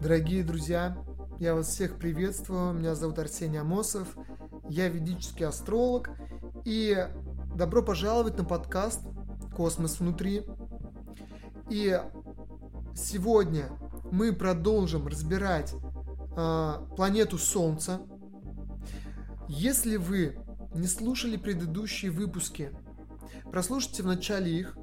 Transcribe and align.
Дорогие 0.00 0.44
друзья, 0.44 0.96
я 1.40 1.56
вас 1.56 1.70
всех 1.70 1.98
приветствую. 1.98 2.72
Меня 2.72 2.94
зовут 2.94 3.18
Арсений 3.18 3.60
Амосов. 3.60 4.16
Я 4.68 4.88
ведический 4.88 5.44
астролог. 5.44 6.10
И 6.64 6.96
добро 7.56 7.82
пожаловать 7.82 8.38
на 8.38 8.44
подкаст 8.44 9.00
«Космос 9.56 9.98
внутри». 9.98 10.44
И 11.68 12.00
сегодня 12.94 13.70
мы 14.12 14.32
продолжим 14.32 15.08
разбирать 15.08 15.74
э, 16.36 16.74
планету 16.94 17.36
Солнца. 17.36 18.00
Если 19.48 19.96
вы 19.96 20.38
не 20.74 20.86
слушали 20.86 21.36
предыдущие 21.36 22.12
выпуски, 22.12 22.70
прослушайте 23.50 24.04
в 24.04 24.06
начале 24.06 24.60
их, 24.60 24.77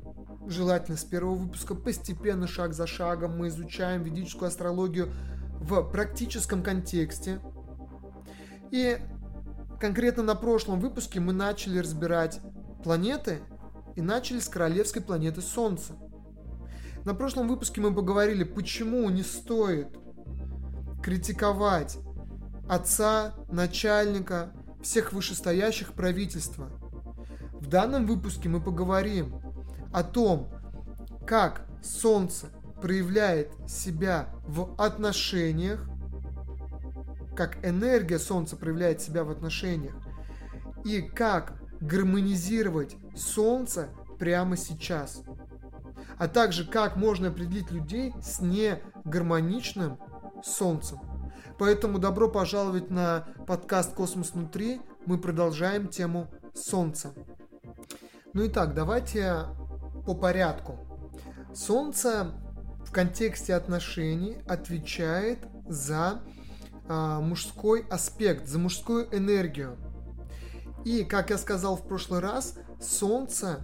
желательно 0.47 0.97
с 0.97 1.03
первого 1.03 1.35
выпуска, 1.35 1.75
постепенно, 1.75 2.47
шаг 2.47 2.73
за 2.73 2.87
шагом, 2.87 3.37
мы 3.37 3.47
изучаем 3.49 4.03
ведическую 4.03 4.47
астрологию 4.47 5.11
в 5.59 5.81
практическом 5.83 6.63
контексте. 6.63 7.39
И 8.71 8.97
конкретно 9.79 10.23
на 10.23 10.35
прошлом 10.35 10.79
выпуске 10.79 11.19
мы 11.19 11.33
начали 11.33 11.79
разбирать 11.79 12.39
планеты 12.83 13.39
и 13.95 14.01
начали 14.01 14.39
с 14.39 14.49
королевской 14.49 15.01
планеты 15.01 15.41
Солнца. 15.41 15.93
На 17.03 17.13
прошлом 17.13 17.47
выпуске 17.47 17.81
мы 17.81 17.93
поговорили, 17.93 18.43
почему 18.43 19.09
не 19.09 19.23
стоит 19.23 19.87
критиковать 21.03 21.97
отца, 22.67 23.35
начальника, 23.51 24.51
всех 24.81 25.13
вышестоящих 25.13 25.93
правительства. 25.93 26.69
В 27.53 27.67
данном 27.67 28.05
выпуске 28.07 28.49
мы 28.49 28.59
поговорим 28.59 29.35
о 29.95 30.03
том, 30.03 30.49
как 31.25 31.65
Солнце 31.81 32.47
проявляет 32.81 33.49
себя 33.65 34.27
в 34.45 34.75
отношениях, 34.77 35.87
как 37.33 37.65
энергия 37.65 38.19
Солнца 38.19 38.57
проявляет 38.57 39.01
себя 39.01 39.23
в 39.23 39.31
отношениях, 39.31 39.95
и 40.83 41.01
как 41.01 41.53
гармонизировать 41.79 42.97
Солнце 43.15 43.87
прямо 44.19 44.57
сейчас. 44.57 45.21
А 46.17 46.27
также 46.27 46.67
как 46.67 46.97
можно 46.97 47.29
определить 47.29 47.71
людей 47.71 48.13
с 48.21 48.41
негармоничным 48.41 49.97
Солнцем. 50.43 50.99
Поэтому 51.57 51.99
добро 51.99 52.27
пожаловать 52.27 52.89
на 52.89 53.29
подкаст 53.47 53.93
«Космос 53.93 54.31
внутри». 54.31 54.81
Мы 55.05 55.17
продолжаем 55.17 55.87
тему 55.87 56.27
Солнца. 56.53 57.13
Ну 58.33 58.43
и 58.43 58.49
так, 58.49 58.73
давайте 58.73 59.45
по 60.05 60.13
порядку. 60.13 60.77
Солнце 61.53 62.31
в 62.85 62.91
контексте 62.91 63.55
отношений 63.55 64.37
отвечает 64.47 65.39
за 65.67 66.21
а, 66.87 67.19
мужской 67.19 67.85
аспект, 67.89 68.47
за 68.47 68.59
мужскую 68.59 69.07
энергию. 69.15 69.77
И, 70.83 71.03
как 71.03 71.31
я 71.31 71.37
сказал 71.37 71.75
в 71.75 71.87
прошлый 71.87 72.19
раз, 72.19 72.55
Солнце 72.79 73.61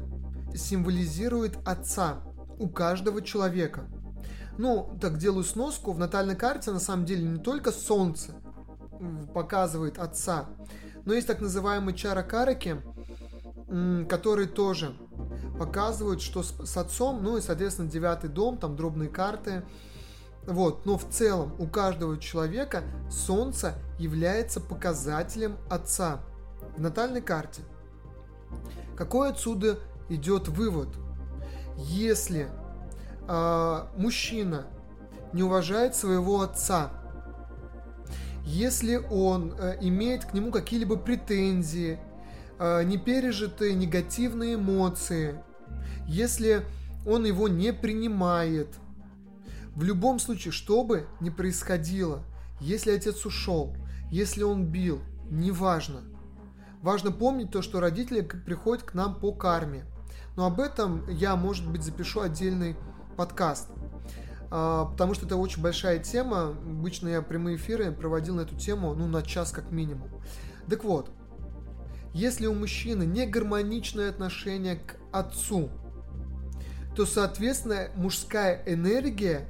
символизирует 0.56 1.58
отца 1.66 2.24
у 2.58 2.68
каждого 2.68 3.22
человека. 3.22 3.86
Ну, 4.58 4.98
так 5.00 5.18
делаю 5.18 5.44
сноску. 5.44 5.92
В 5.92 6.00
натальной 6.00 6.36
карте 6.36 6.72
на 6.72 6.80
самом 6.80 7.06
деле 7.06 7.24
не 7.24 7.40
только 7.40 7.72
Солнце 7.72 8.34
показывает 9.34 9.98
отца, 9.98 10.50
но 11.06 11.14
есть 11.14 11.28
так 11.28 11.42
называемые 11.42 11.96
чаракараки, 11.96 12.82
которые 14.10 14.48
тоже 14.48 14.96
показывают, 15.58 16.22
что 16.22 16.44
с, 16.44 16.54
с 16.64 16.78
отцом, 16.78 17.24
ну 17.24 17.38
и, 17.38 17.42
соответственно, 17.42 17.90
девятый 17.90 18.30
дом, 18.30 18.58
там 18.58 18.76
дробные 18.76 19.10
карты. 19.10 19.64
Вот, 20.48 20.86
но 20.86 20.98
в 20.98 21.08
целом 21.10 21.54
у 21.60 21.68
каждого 21.68 22.18
человека 22.18 22.84
Солнце 23.12 23.76
является 24.00 24.60
показателем 24.60 25.58
отца 25.70 26.20
в 26.76 26.82
натальной 26.82 27.22
карте. 27.22 27.62
Какой 28.96 29.30
отсюда 29.30 29.78
идет 30.10 30.48
вывод? 30.48 30.90
Если 31.78 32.48
э, 33.28 33.88
мужчина 33.98 34.66
не 35.32 35.44
уважает 35.44 35.96
своего 35.96 36.42
отца, 36.42 36.92
если 38.44 38.96
он 38.96 39.54
э, 39.58 39.78
имеет 39.82 40.26
к 40.26 40.34
нему 40.34 40.52
какие-либо 40.52 40.98
претензии, 40.98 42.00
э, 42.62 42.84
непережитые 42.84 43.74
негативные 43.74 44.54
эмоции, 44.56 45.42
если 46.06 46.64
он 47.08 47.26
его 47.26 47.48
не 47.48 47.74
принимает. 47.74 48.68
В 49.76 49.84
любом 49.84 50.20
случае, 50.20 50.52
что 50.52 50.84
бы 50.84 51.08
ни 51.20 51.32
происходило, 51.32 52.24
если 52.60 52.92
отец 52.92 53.26
ушел, 53.26 53.76
если 54.12 54.44
он 54.44 54.66
бил, 54.66 55.02
неважно. 55.30 56.02
Важно 56.84 57.12
помнить 57.12 57.52
то, 57.52 57.64
что 57.64 57.80
родители 57.80 58.22
приходят 58.22 58.84
к 58.84 58.94
нам 58.94 59.16
по 59.16 59.32
карме. 59.32 59.86
Но 60.36 60.46
об 60.46 60.60
этом 60.60 61.08
я, 61.10 61.36
может 61.36 61.68
быть, 61.68 61.84
запишу 61.84 62.22
отдельный 62.22 62.76
подкаст. 63.18 63.70
А, 64.52 64.86
потому 64.86 65.14
что 65.16 65.26
это 65.26 65.36
очень 65.36 65.62
большая 65.64 66.00
тема. 66.00 66.50
Обычно 66.50 67.08
я 67.08 67.22
прямые 67.22 67.58
эфиры 67.58 67.92
проводил 67.92 68.36
на 68.36 68.42
эту 68.42 68.56
тему, 68.56 68.94
ну, 68.94 69.08
на 69.08 69.24
час 69.24 69.52
как 69.52 69.72
минимум. 69.72 70.10
Так 70.70 70.84
вот, 70.84 71.10
если 72.14 72.46
у 72.46 72.54
мужчины 72.54 73.04
не 73.04 73.26
гармоничное 73.26 74.10
отношение 74.10 74.76
к 74.76 74.96
отцу, 75.12 75.70
то, 76.96 77.06
соответственно, 77.06 77.88
мужская 77.96 78.64
энергия 78.66 79.48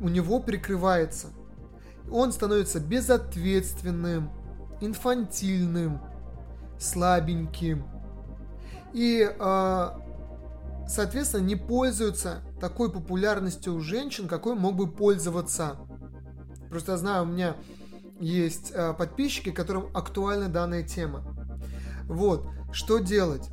у 0.00 0.08
него 0.08 0.40
прикрывается. 0.40 1.28
Он 2.10 2.32
становится 2.32 2.78
безответственным, 2.80 4.30
инфантильным, 4.80 6.00
слабеньким. 6.78 7.84
И, 8.92 9.28
а, 9.40 10.00
соответственно, 10.86 11.42
не 11.42 11.56
пользуется 11.56 12.42
такой 12.60 12.92
популярностью 12.92 13.74
у 13.74 13.80
женщин, 13.80 14.28
какой 14.28 14.54
мог 14.54 14.76
бы 14.76 14.86
пользоваться. 14.86 15.76
Просто 16.70 16.96
знаю, 16.96 17.24
у 17.24 17.26
меня 17.26 17.56
есть 18.24 18.72
а, 18.74 18.92
подписчики, 18.94 19.50
которым 19.50 19.94
актуальна 19.94 20.48
данная 20.48 20.82
тема. 20.82 21.24
Вот, 22.04 22.46
что 22.72 22.98
делать? 22.98 23.48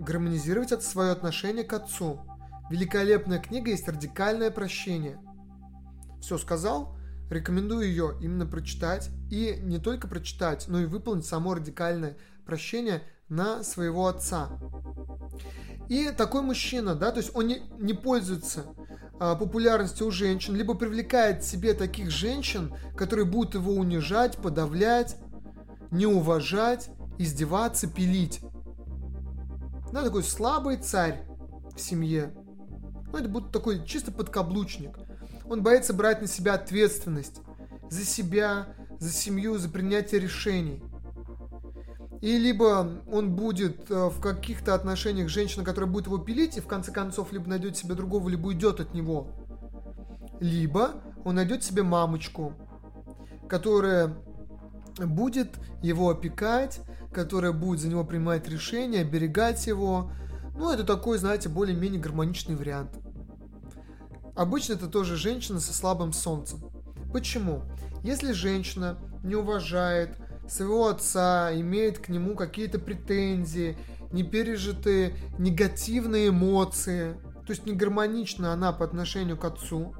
гармонизировать 0.00 0.72
это 0.72 0.82
свое 0.82 1.12
отношение 1.12 1.62
к 1.62 1.72
отцу. 1.74 2.20
Великолепная 2.70 3.38
книга 3.38 3.70
есть 3.70 3.86
«Радикальное 3.86 4.50
прощение». 4.50 5.20
Все 6.20 6.38
сказал? 6.38 6.96
Рекомендую 7.30 7.86
ее 7.86 8.16
именно 8.20 8.46
прочитать. 8.46 9.10
И 9.30 9.58
не 9.62 9.78
только 9.78 10.08
прочитать, 10.08 10.66
но 10.68 10.80
и 10.80 10.86
выполнить 10.86 11.26
само 11.26 11.54
радикальное 11.54 12.16
прощение 12.46 13.02
на 13.28 13.62
своего 13.62 14.06
отца. 14.06 14.48
И 15.88 16.10
такой 16.16 16.42
мужчина, 16.42 16.94
да, 16.94 17.10
то 17.10 17.18
есть 17.18 17.34
он 17.34 17.46
не, 17.46 17.62
не 17.78 17.94
пользуется 17.94 18.64
а, 19.20 19.36
популярностью 19.36 20.06
у 20.06 20.10
женщин, 20.10 20.56
либо 20.56 20.74
привлекает 20.74 21.40
к 21.40 21.44
себе 21.44 21.74
таких 21.74 22.10
женщин, 22.10 22.74
которые 22.96 23.26
будут 23.26 23.54
его 23.54 23.74
унижать, 23.74 24.38
подавлять, 24.38 25.16
не 25.90 26.06
уважать, 26.06 26.88
издеваться, 27.18 27.86
пилить. 27.86 28.40
Да, 29.92 30.02
такой 30.02 30.22
слабый 30.22 30.78
царь 30.78 31.22
в 31.76 31.80
семье. 31.80 32.32
Ну, 33.12 33.18
это 33.18 33.28
будет 33.28 33.52
такой 33.52 33.84
чисто 33.84 34.10
подкаблучник. 34.10 34.96
Он 35.44 35.62
боится 35.62 35.92
брать 35.92 36.22
на 36.22 36.26
себя 36.26 36.54
ответственность 36.54 37.40
за 37.90 38.04
себя, 38.06 38.68
за 38.98 39.12
семью, 39.12 39.58
за 39.58 39.68
принятие 39.68 40.20
решений. 40.20 40.82
И 42.20 42.36
либо 42.36 43.02
он 43.10 43.34
будет 43.34 43.90
э, 43.90 44.08
в 44.08 44.20
каких-то 44.20 44.74
отношениях 44.74 45.28
женщина, 45.28 45.64
которая 45.64 45.90
будет 45.90 46.06
его 46.06 46.18
пилить, 46.18 46.58
и 46.58 46.60
в 46.60 46.66
конце 46.66 46.92
концов 46.92 47.32
либо 47.32 47.48
найдет 47.48 47.78
себе 47.78 47.94
другого, 47.94 48.28
либо 48.28 48.48
уйдет 48.48 48.78
от 48.80 48.92
него. 48.92 49.28
Либо 50.38 51.02
он 51.24 51.36
найдет 51.36 51.64
себе 51.64 51.82
мамочку, 51.82 52.52
которая 53.48 54.16
будет 54.98 55.58
его 55.82 56.10
опекать, 56.10 56.80
которая 57.12 57.52
будет 57.52 57.80
за 57.80 57.88
него 57.88 58.04
принимать 58.04 58.48
решения, 58.48 59.00
оберегать 59.00 59.66
его. 59.66 60.12
Ну, 60.56 60.70
это 60.70 60.84
такой, 60.84 61.16
знаете, 61.16 61.48
более-менее 61.48 62.00
гармоничный 62.00 62.54
вариант. 62.54 62.98
Обычно 64.36 64.74
это 64.74 64.88
тоже 64.88 65.16
женщина 65.16 65.58
со 65.58 65.72
слабым 65.72 66.12
солнцем. 66.12 66.60
Почему? 67.12 67.62
Если 68.02 68.32
женщина 68.32 68.98
не 69.22 69.34
уважает 69.34 70.16
своего 70.50 70.88
отца, 70.88 71.50
имеет 71.54 71.98
к 71.98 72.08
нему 72.08 72.34
какие-то 72.34 72.78
претензии, 72.78 73.78
не 74.12 74.24
пережитые 74.24 75.14
негативные 75.38 76.28
эмоции, 76.28 77.14
то 77.46 77.52
есть 77.52 77.66
не 77.66 77.72
гармонична 77.72 78.52
она 78.52 78.72
по 78.72 78.84
отношению 78.84 79.36
к 79.36 79.44
отцу, 79.44 79.94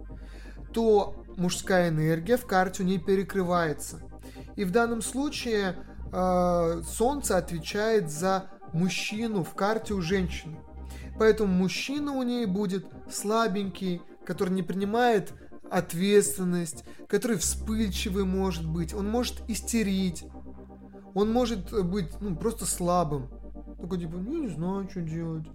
то 0.73 1.25
мужская 1.37 1.88
энергия 1.88 2.37
в 2.37 2.47
карте 2.47 2.82
у 2.82 2.87
ней 2.87 2.99
перекрывается. 2.99 4.00
И 4.56 4.64
в 4.64 4.73
данном 4.73 5.02
случае 5.02 5.76
э, 6.12 6.82
Солнце 6.87 7.37
отвечает 7.37 8.11
за 8.11 8.50
мужчину 8.73 9.44
в 9.44 9.55
карте 9.55 9.94
у 9.94 10.00
женщины. 10.00 10.58
Поэтому 11.19 11.53
мужчина 11.53 12.12
у 12.12 12.23
ней 12.23 12.46
будет 12.46 12.87
слабенький, 13.11 14.03
который 14.25 14.50
не 14.50 14.62
принимает 14.62 15.32
ответственность, 15.70 16.85
который 17.08 17.37
вспыльчивый 17.37 18.25
может 18.25 18.67
быть, 18.67 18.93
он 18.93 19.08
может 19.08 19.43
истерить, 19.49 20.25
он 21.15 21.33
может 21.33 21.73
быть 21.87 22.09
ну, 22.21 22.37
просто 22.37 22.67
слабым. 22.67 23.29
Такой 23.81 23.99
типа, 23.99 24.17
ну 24.17 24.43
не 24.43 24.49
знаю, 24.49 24.89
что 24.91 25.01
делать. 25.01 25.47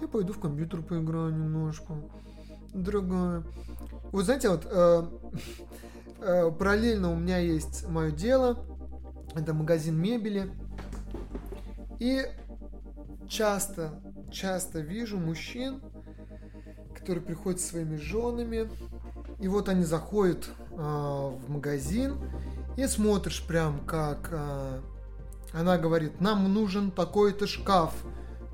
Я 0.00 0.08
пойду 0.08 0.32
в 0.32 0.40
компьютер 0.40 0.82
поиграю 0.82 1.32
немножко. 1.32 1.94
Дорогая. 2.72 3.44
Вот 4.12 4.24
знаете, 4.24 4.48
вот 4.48 4.66
э, 4.70 5.02
э, 6.20 6.50
параллельно 6.50 7.12
у 7.12 7.16
меня 7.16 7.38
есть 7.38 7.88
мое 7.88 8.10
дело. 8.10 8.58
Это 9.34 9.54
магазин 9.54 9.96
мебели. 9.96 10.50
И 11.98 12.24
часто, 13.28 14.00
часто 14.30 14.80
вижу 14.80 15.18
мужчин, 15.18 15.80
которые 16.94 17.24
приходят 17.24 17.60
со 17.60 17.68
своими 17.68 17.96
женами, 17.96 18.68
и 19.40 19.48
вот 19.48 19.68
они 19.68 19.84
заходят 19.84 20.48
э, 20.70 20.76
в 20.76 21.48
магазин, 21.48 22.18
и 22.76 22.86
смотришь 22.86 23.44
прям, 23.46 23.80
как 23.86 24.28
э, 24.32 24.80
она 25.54 25.78
говорит, 25.78 26.20
нам 26.20 26.52
нужен 26.52 26.90
такой-то 26.90 27.46
шкаф, 27.46 27.94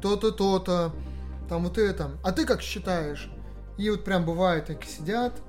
то-то, 0.02 0.30
то-то, 0.30 0.92
там 1.48 1.64
вот 1.64 1.78
это. 1.78 2.12
А 2.22 2.32
ты 2.32 2.44
как 2.44 2.60
считаешь? 2.62 3.30
И 3.78 3.88
вот 3.90 4.04
прям 4.04 4.24
бывает, 4.24 4.66
так 4.66 4.84
сидят, 4.84 5.40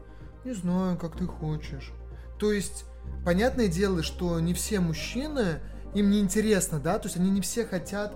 не 0.46 0.54
знаю, 0.54 0.98
как 0.98 1.18
ты 1.18 1.26
хочешь. 1.28 1.92
То 2.40 2.52
есть, 2.52 2.86
понятное 3.26 3.68
дело, 3.68 4.02
что 4.02 4.40
не 4.40 4.54
все 4.54 4.80
мужчины, 4.80 5.60
им 5.94 6.10
не 6.10 6.20
интересно, 6.20 6.80
да, 6.80 6.98
то 6.98 7.08
есть 7.08 7.18
они 7.18 7.30
не 7.30 7.42
все 7.42 7.66
хотят 7.66 8.14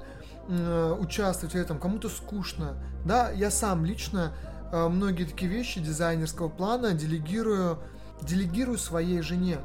э, 0.48 0.98
участвовать 0.98 1.54
в 1.54 1.58
этом, 1.58 1.78
кому-то 1.78 2.10
скучно, 2.10 2.82
да, 3.04 3.32
я 3.32 3.52
сам 3.52 3.86
лично 3.86 4.34
э, 4.72 4.88
многие 4.88 5.26
такие 5.26 5.52
вещи 5.52 5.82
дизайнерского 5.82 6.48
плана 6.48 6.94
делегирую, 6.94 7.80
делегирую 8.22 8.78
своей 8.78 9.22
жене, 9.22 9.60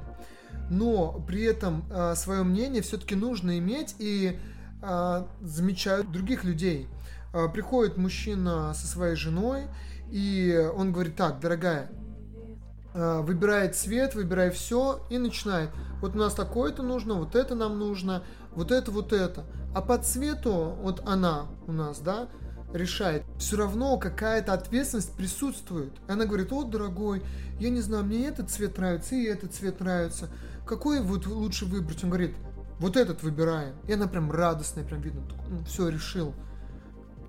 но 0.71 1.23
при 1.27 1.43
этом 1.43 1.85
э, 1.91 2.15
свое 2.15 2.43
мнение 2.43 2.83
все-таки 2.83 3.15
нужно 3.15 3.59
иметь 3.59 3.95
и 3.99 4.39
э, 4.83 5.25
замечают 5.41 6.13
других 6.13 6.45
людей. 6.45 6.89
Э, 7.33 7.49
приходит 7.53 7.97
мужчина 7.97 8.73
со 8.75 8.87
своей 8.87 9.17
женой, 9.17 9.65
и 10.11 10.71
он 10.77 10.93
говорит, 10.93 11.17
так, 11.17 11.41
дорогая, 11.41 11.91
э, 12.95 13.21
выбирает 13.21 13.77
цвет, 13.77 14.15
выбирай 14.15 14.51
все 14.51 15.07
и 15.11 15.19
начинает. 15.19 15.71
Вот 16.01 16.15
у 16.15 16.19
нас 16.19 16.35
такое-то 16.35 16.83
нужно, 16.83 17.15
вот 17.15 17.37
это 17.37 17.55
нам 17.55 17.79
нужно, 17.79 18.23
вот 18.53 18.73
это, 18.73 18.91
вот 18.91 19.13
это. 19.13 19.45
А 19.75 19.83
по 19.83 19.99
цвету, 19.99 20.77
вот 20.83 21.03
она 21.07 21.47
у 21.67 21.73
нас, 21.73 22.01
да, 22.01 22.29
решает. 22.73 23.25
Все 23.39 23.57
равно 23.57 23.99
какая-то 23.99 24.53
ответственность 24.53 25.15
присутствует. 25.17 25.93
Она 26.09 26.27
говорит, 26.27 26.51
вот, 26.51 26.71
дорогой, 26.71 27.23
я 27.59 27.71
не 27.71 27.81
знаю, 27.81 28.05
мне 28.05 28.27
этот 28.27 28.51
цвет 28.51 28.79
нравится, 28.79 29.15
и 29.15 29.25
этот 29.25 29.55
цвет 29.55 29.81
нравится. 29.81 30.29
Какой 30.67 31.01
вот 31.01 31.27
лучше 31.27 31.67
выбрать? 31.67 32.03
Он 32.05 32.11
говорит, 32.11 32.35
вот 32.79 32.97
этот 32.97 33.23
выбираем. 33.23 33.75
И 33.87 33.93
она 33.93 34.07
прям 34.07 34.31
радостная, 34.31 34.85
прям 34.85 35.01
видно, 35.01 35.23
ну, 35.49 35.65
все, 35.65 35.89
решил. 35.89 36.35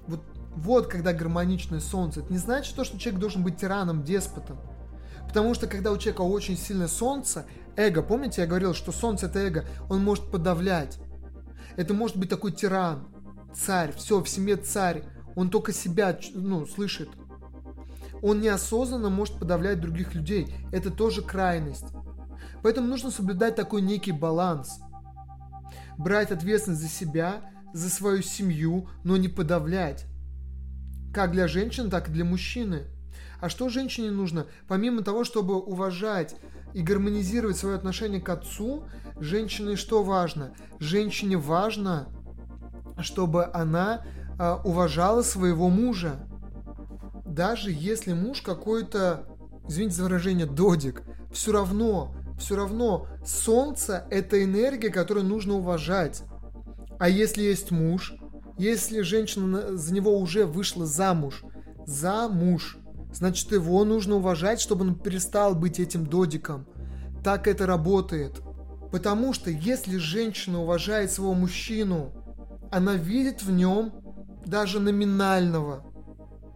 Вот, 0.07 0.23
вот 0.55 0.87
когда 0.87 1.13
гармоничное 1.13 1.79
солнце. 1.79 2.21
Это 2.21 2.31
не 2.31 2.39
значит 2.39 2.75
то, 2.75 2.83
что 2.83 2.97
человек 2.97 3.19
должен 3.19 3.43
быть 3.43 3.57
тираном, 3.57 4.03
деспотом. 4.03 4.59
Потому 5.27 5.53
что 5.53 5.67
когда 5.67 5.91
у 5.91 5.97
человека 5.97 6.21
очень 6.21 6.57
сильное 6.57 6.87
солнце, 6.87 7.45
эго, 7.75 8.01
помните, 8.01 8.41
я 8.41 8.47
говорил, 8.47 8.73
что 8.73 8.91
солнце 8.91 9.27
это 9.27 9.39
эго, 9.39 9.65
он 9.89 10.03
может 10.03 10.29
подавлять. 10.29 10.97
Это 11.77 11.93
может 11.93 12.17
быть 12.17 12.29
такой 12.29 12.51
тиран, 12.51 13.07
царь, 13.53 13.93
все, 13.95 14.21
в 14.21 14.27
семье 14.27 14.57
царь. 14.57 15.03
Он 15.35 15.49
только 15.49 15.73
себя, 15.73 16.17
ну, 16.33 16.65
слышит. 16.65 17.09
Он 18.21 18.41
неосознанно 18.41 19.09
может 19.09 19.39
подавлять 19.39 19.81
других 19.81 20.13
людей. 20.13 20.53
Это 20.71 20.91
тоже 20.91 21.21
крайность. 21.21 21.85
Поэтому 22.61 22.87
нужно 22.87 23.09
соблюдать 23.09 23.55
такой 23.55 23.81
некий 23.81 24.11
баланс. 24.11 24.79
Брать 25.97 26.31
ответственность 26.31 26.81
за 26.81 26.87
себя, 26.87 27.41
за 27.73 27.89
свою 27.89 28.21
семью, 28.21 28.89
но 29.03 29.17
не 29.17 29.27
подавлять. 29.27 30.05
Как 31.13 31.31
для 31.31 31.47
женщин, 31.47 31.89
так 31.89 32.09
и 32.09 32.11
для 32.11 32.25
мужчины. 32.25 32.83
А 33.39 33.49
что 33.49 33.69
женщине 33.69 34.11
нужно? 34.11 34.45
Помимо 34.67 35.01
того, 35.01 35.23
чтобы 35.23 35.59
уважать 35.59 36.35
и 36.73 36.81
гармонизировать 36.81 37.57
свое 37.57 37.75
отношение 37.75 38.21
к 38.21 38.29
отцу, 38.29 38.85
женщине 39.19 39.75
что 39.75 40.03
важно? 40.03 40.53
Женщине 40.79 41.37
важно, 41.37 42.07
чтобы 42.99 43.49
она 43.51 44.05
э, 44.39 44.57
уважала 44.63 45.21
своего 45.21 45.69
мужа. 45.69 46.19
Даже 47.25 47.71
если 47.71 48.13
муж 48.13 48.41
какой-то, 48.41 49.25
извините 49.67 49.95
за 49.95 50.03
выражение, 50.03 50.45
додик, 50.45 51.03
все 51.31 51.51
равно, 51.51 52.13
все 52.37 52.55
равно 52.55 53.07
солнце 53.25 54.05
это 54.09 54.43
энергия, 54.43 54.89
которую 54.89 55.25
нужно 55.25 55.55
уважать. 55.55 56.23
А 56.99 57.07
если 57.09 57.43
есть 57.43 57.71
муж, 57.71 58.13
если 58.57 59.01
женщина 59.01 59.77
за 59.77 59.93
него 59.93 60.17
уже 60.19 60.45
вышла 60.45 60.85
замуж, 60.85 61.43
за 61.85 62.27
муж, 62.27 62.77
значит 63.13 63.51
его 63.51 63.83
нужно 63.85 64.15
уважать, 64.15 64.61
чтобы 64.61 64.85
он 64.85 64.95
перестал 64.95 65.55
быть 65.55 65.79
этим 65.79 66.05
додиком. 66.05 66.67
Так 67.23 67.47
это 67.47 67.65
работает. 67.65 68.41
Потому 68.91 69.33
что 69.33 69.49
если 69.49 69.97
женщина 69.97 70.61
уважает 70.61 71.11
своего 71.11 71.33
мужчину, 71.33 72.13
она 72.71 72.95
видит 72.95 73.41
в 73.41 73.51
нем 73.51 73.93
даже 74.45 74.79
номинального 74.79 75.83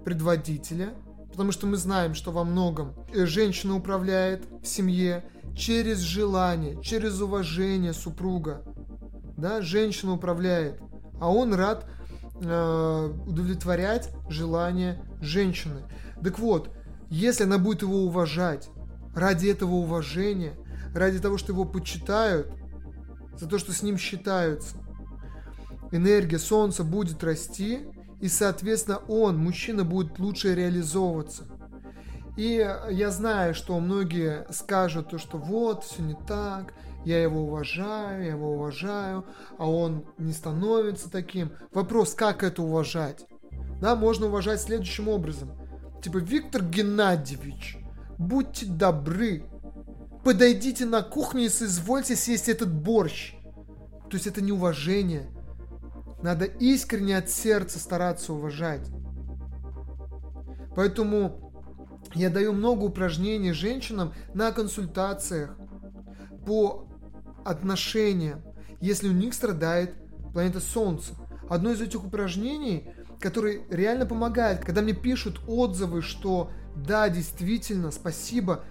предводителя, 0.04 0.94
потому 1.32 1.52
что 1.52 1.68
мы 1.68 1.78
знаем, 1.78 2.14
что 2.14 2.32
во 2.32 2.44
многом 2.44 2.94
э, 3.14 3.26
женщина 3.26 3.76
управляет 3.76 4.46
в 4.62 4.66
семье 4.66 5.26
через 5.56 6.00
желание, 6.00 6.82
через 6.82 7.20
уважение 7.22 7.94
супруга. 7.94 8.64
Да, 9.38 9.62
женщина 9.62 10.14
управляет, 10.14 10.80
а 11.20 11.32
он 11.32 11.54
рад 11.54 11.86
э, 12.42 13.14
удовлетворять 13.28 14.10
желания 14.30 15.04
женщины. 15.22 15.82
Так 16.24 16.40
вот, 16.40 16.70
если 17.10 17.44
она 17.44 17.58
будет 17.58 17.82
его 17.82 18.04
уважать, 18.06 18.70
ради 19.14 19.48
этого 19.48 19.76
уважения, 19.76 20.54
ради 20.94 21.20
того, 21.20 21.38
что 21.38 21.52
его 21.52 21.66
почитают, 21.66 22.52
за 23.38 23.48
то, 23.48 23.58
что 23.58 23.74
с 23.74 23.82
ним 23.82 23.98
считаются, 23.98 24.76
энергия 25.96 26.40
Солнца 26.40 26.84
будет 26.84 27.24
расти, 27.24 27.80
и, 28.22 28.28
соответственно, 28.28 28.98
он, 29.08 29.38
мужчина, 29.38 29.84
будет 29.84 30.20
лучше 30.20 30.56
реализовываться. 30.56 31.44
И 32.38 32.68
я 32.92 33.12
знаю, 33.12 33.54
что 33.54 33.80
многие 33.80 34.46
скажут 34.52 35.10
то, 35.10 35.18
что 35.18 35.38
вот, 35.38 35.84
все 35.84 36.02
не 36.02 36.16
так, 36.28 36.74
я 37.06 37.22
его 37.22 37.44
уважаю, 37.44 38.24
я 38.24 38.32
его 38.32 38.54
уважаю, 38.54 39.26
а 39.58 39.70
он 39.70 40.06
не 40.18 40.34
становится 40.34 41.10
таким. 41.10 41.52
Вопрос, 41.72 42.14
как 42.14 42.44
это 42.44 42.64
уважать? 42.64 43.26
Да, 43.80 43.96
можно 43.96 44.26
уважать 44.26 44.62
следующим 44.62 45.08
образом. 45.08 45.52
Типа, 46.02 46.18
Виктор 46.18 46.64
Геннадьевич, 46.64 47.78
будьте 48.18 48.66
добры, 48.66 49.46
подойдите 50.24 50.86
на 50.86 51.04
кухню 51.04 51.44
и 51.44 51.50
соизвольте 51.50 52.16
съесть 52.16 52.50
этот 52.50 52.74
борщ. 52.74 53.36
То 54.10 54.18
есть 54.18 54.28
это 54.28 54.42
не 54.42 54.52
уважение, 54.52 55.30
надо 56.26 56.46
искренне 56.46 57.20
от 57.20 57.30
сердца 57.30 57.78
стараться 57.78 58.34
уважать. 58.34 58.90
Поэтому 60.76 61.54
я 62.16 62.32
даю 62.32 62.52
много 62.52 62.84
упражнений 62.86 63.52
женщинам 63.52 64.12
на 64.34 64.52
консультациях 64.52 65.56
по 66.48 66.88
отношениям, 67.46 68.42
если 68.82 69.08
у 69.08 69.12
них 69.12 69.36
страдает 69.36 69.94
планета 70.34 70.62
Солнца. 70.62 71.14
Одно 71.48 71.70
из 71.72 71.82
этих 71.82 72.04
упражнений, 72.04 72.90
которое 73.20 73.62
реально 73.70 74.08
помогает, 74.08 74.66
когда 74.66 74.82
мне 74.82 74.94
пишут 74.94 75.40
отзывы, 75.48 76.02
что 76.02 76.50
да, 76.76 77.08
действительно, 77.08 77.92
спасибо, 77.92 78.64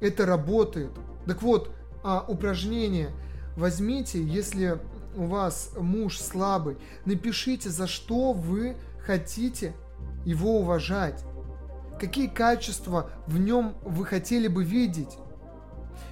это 0.00 0.24
работает. 0.24 0.92
Так 1.26 1.42
вот, 1.42 1.74
а, 2.04 2.24
упражнение 2.28 3.10
возьмите, 3.56 4.22
если 4.22 4.78
у 5.16 5.26
вас 5.26 5.70
муж 5.78 6.18
слабый, 6.18 6.76
напишите, 7.04 7.70
за 7.70 7.86
что 7.86 8.32
вы 8.32 8.76
хотите 9.04 9.74
его 10.24 10.60
уважать. 10.60 11.24
Какие 11.98 12.26
качества 12.26 13.10
в 13.26 13.38
нем 13.38 13.74
вы 13.82 14.04
хотели 14.04 14.48
бы 14.48 14.64
видеть? 14.64 15.18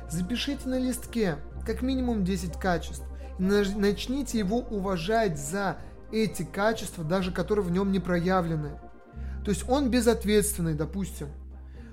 Запишите 0.08 0.68
на 0.68 0.78
листке 0.78 1.36
как 1.66 1.82
минимум 1.82 2.24
10 2.24 2.58
качеств. 2.58 3.04
И 3.38 3.42
начните 3.42 4.38
его 4.38 4.58
уважать 4.58 5.38
за 5.38 5.78
эти 6.12 6.42
качества, 6.42 7.04
даже 7.04 7.32
которые 7.32 7.64
в 7.64 7.70
нем 7.70 7.90
не 7.92 7.98
проявлены. 7.98 8.78
То 9.44 9.50
есть 9.50 9.68
он 9.68 9.90
безответственный, 9.90 10.74
допустим. 10.74 11.28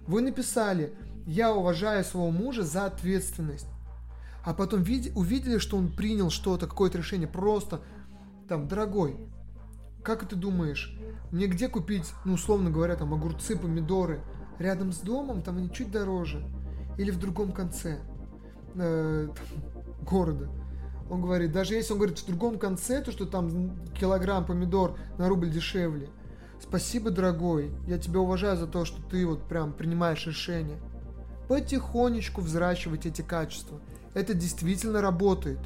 Вы 0.05 0.21
написали, 0.21 0.93
я 1.25 1.53
уважаю 1.53 2.03
своего 2.03 2.31
мужа 2.31 2.63
за 2.63 2.85
ответственность 2.85 3.67
а 4.43 4.53
потом 4.53 4.81
увидели, 4.81 5.57
что 5.57 5.77
он 5.77 5.91
принял 5.91 6.29
что-то, 6.29 6.67
какое-то 6.67 6.97
решение, 6.97 7.27
просто 7.27 7.81
там, 8.47 8.67
дорогой, 8.67 9.17
как 10.03 10.27
ты 10.27 10.35
думаешь, 10.35 10.97
мне 11.31 11.47
где 11.47 11.67
купить, 11.67 12.05
ну, 12.23 12.33
условно 12.33 12.69
говоря, 12.69 12.95
там, 12.95 13.13
огурцы, 13.13 13.57
помидоры? 13.57 14.21
рядом 14.59 14.91
с 14.91 14.99
домом, 14.99 15.41
там 15.41 15.57
они 15.57 15.71
чуть 15.71 15.91
дороже, 15.91 16.43
или 16.97 17.11
в 17.11 17.19
другом 17.19 17.51
конце 17.51 17.99
э, 18.75 19.29
города. 20.01 20.49
Он 21.09 21.21
говорит, 21.21 21.51
даже 21.51 21.75
если 21.75 21.93
он 21.93 21.99
говорит 21.99 22.19
в 22.19 22.25
другом 22.25 22.59
конце, 22.59 23.01
то 23.01 23.11
что 23.11 23.25
там 23.25 23.77
килограмм 23.93 24.45
помидор 24.45 24.97
на 25.17 25.29
рубль 25.29 25.49
дешевле. 25.49 26.09
Спасибо, 26.59 27.11
дорогой, 27.11 27.71
я 27.87 27.97
тебя 27.97 28.19
уважаю 28.19 28.57
за 28.57 28.67
то, 28.67 28.83
что 28.83 29.01
ты 29.01 29.25
вот 29.25 29.43
прям 29.47 29.73
принимаешь 29.73 30.25
решение. 30.25 30.77
Потихонечку 31.47 32.41
взращивать 32.41 33.05
эти 33.05 33.21
качества. 33.21 33.79
Это 34.13 34.33
действительно 34.33 35.01
работает. 35.01 35.59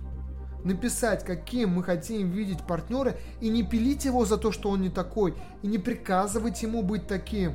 Написать, 0.64 1.26
каким 1.26 1.72
мы 1.72 1.84
хотим 1.84 2.30
видеть 2.30 2.62
партнера, 2.68 3.16
и 3.40 3.50
не 3.50 3.64
пилить 3.64 4.06
его 4.06 4.26
за 4.26 4.38
то, 4.38 4.52
что 4.52 4.70
он 4.70 4.82
не 4.82 4.90
такой, 4.90 5.34
и 5.64 5.68
не 5.68 5.80
приказывать 5.80 6.62
ему 6.62 6.84
быть 6.84 7.08
таким. 7.08 7.54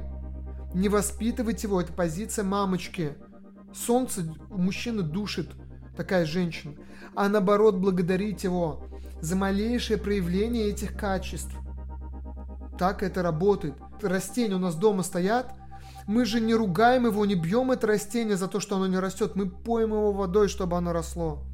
Не 0.74 0.88
воспитывать 0.88 1.62
его, 1.62 1.80
это 1.80 1.92
позиция 1.92 2.44
мамочки. 2.44 3.14
Солнце 3.74 4.34
у 4.50 4.58
мужчины 4.58 5.02
душит 5.02 5.50
такая 5.96 6.24
женщина, 6.24 6.74
а 7.14 7.28
наоборот 7.28 7.76
благодарить 7.76 8.42
его 8.42 8.84
за 9.20 9.36
малейшее 9.36 9.98
проявление 9.98 10.68
этих 10.68 10.96
качеств. 10.96 11.54
Так 12.78 13.02
это 13.02 13.22
работает. 13.22 13.74
Растения 14.02 14.56
у 14.56 14.58
нас 14.58 14.74
дома 14.74 15.02
стоят, 15.02 15.54
мы 16.06 16.24
же 16.24 16.40
не 16.40 16.54
ругаем 16.54 17.06
его, 17.06 17.26
не 17.26 17.34
бьем 17.34 17.72
это 17.72 17.88
растение 17.88 18.36
за 18.36 18.46
то, 18.46 18.60
что 18.60 18.76
оно 18.76 18.86
не 18.86 18.98
растет. 18.98 19.34
Мы 19.34 19.50
поем 19.50 19.90
его 19.90 20.12
водой, 20.12 20.48
чтобы 20.48 20.76
оно 20.76 20.92
росло. 20.92 21.44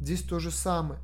Здесь 0.00 0.22
то 0.22 0.38
же 0.38 0.50
самое. 0.50 1.00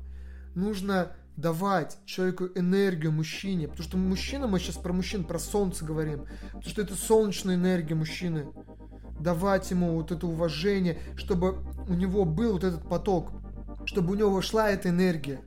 Нужно 0.53 1.11
давать 1.37 1.97
человеку 2.05 2.47
энергию, 2.53 3.11
мужчине. 3.11 3.67
Потому 3.67 3.83
что 3.83 3.97
мужчина, 3.97 4.45
мы 4.45 4.59
сейчас 4.59 4.75
про 4.75 4.93
мужчин, 4.93 5.23
про 5.23 5.39
солнце 5.39 5.85
говорим. 5.85 6.25
Потому 6.47 6.69
что 6.69 6.81
это 6.81 6.95
солнечная 6.95 7.55
энергия 7.55 7.95
мужчины. 7.95 8.47
Давать 9.19 9.71
ему 9.71 9.95
вот 9.95 10.11
это 10.11 10.27
уважение, 10.27 10.99
чтобы 11.15 11.63
у 11.87 11.93
него 11.93 12.25
был 12.25 12.53
вот 12.53 12.63
этот 12.63 12.87
поток. 12.87 13.31
Чтобы 13.85 14.13
у 14.13 14.15
него 14.15 14.39
шла 14.41 14.69
эта 14.69 14.89
энергия. 14.89 15.41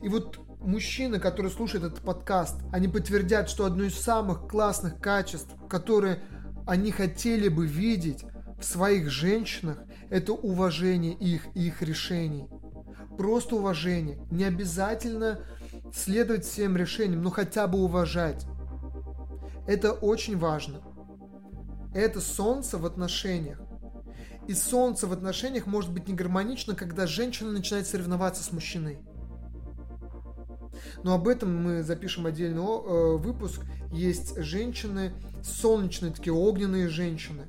И 0.00 0.08
вот 0.08 0.38
мужчины, 0.64 1.18
которые 1.18 1.52
слушают 1.52 1.84
этот 1.84 2.00
подкаст, 2.00 2.56
они 2.72 2.88
подтвердят, 2.88 3.48
что 3.48 3.64
одно 3.64 3.84
из 3.84 3.94
самых 3.94 4.48
классных 4.48 4.98
качеств, 5.00 5.50
которые 5.68 6.22
они 6.66 6.90
хотели 6.90 7.48
бы 7.48 7.66
видеть 7.66 8.24
в 8.58 8.64
своих 8.64 9.10
женщинах, 9.10 9.78
это 10.10 10.32
уважение 10.32 11.14
их 11.14 11.46
и 11.54 11.66
их 11.66 11.82
решений. 11.82 12.48
Просто 13.16 13.56
уважение. 13.56 14.18
Не 14.30 14.44
обязательно 14.44 15.40
следовать 15.92 16.44
всем 16.44 16.76
решениям, 16.76 17.22
но 17.22 17.30
хотя 17.30 17.66
бы 17.66 17.78
уважать. 17.78 18.46
Это 19.66 19.92
очень 19.92 20.38
важно. 20.38 20.80
Это 21.94 22.20
солнце 22.20 22.76
в 22.78 22.86
отношениях. 22.86 23.60
И 24.46 24.52
солнце 24.52 25.06
в 25.06 25.12
отношениях 25.12 25.66
может 25.66 25.92
быть 25.92 26.08
не 26.08 26.14
гармонично, 26.14 26.74
когда 26.74 27.06
женщина 27.06 27.50
начинает 27.50 27.86
соревноваться 27.86 28.42
с 28.42 28.52
мужчиной. 28.52 28.98
Но 31.04 31.14
об 31.14 31.28
этом 31.28 31.54
мы 31.54 31.82
запишем 31.82 32.24
отдельный 32.24 32.62
э, 32.62 33.16
выпуск. 33.18 33.60
Есть 33.92 34.36
женщины, 34.38 35.12
солнечные, 35.42 36.12
такие 36.12 36.32
огненные 36.32 36.88
женщины. 36.88 37.42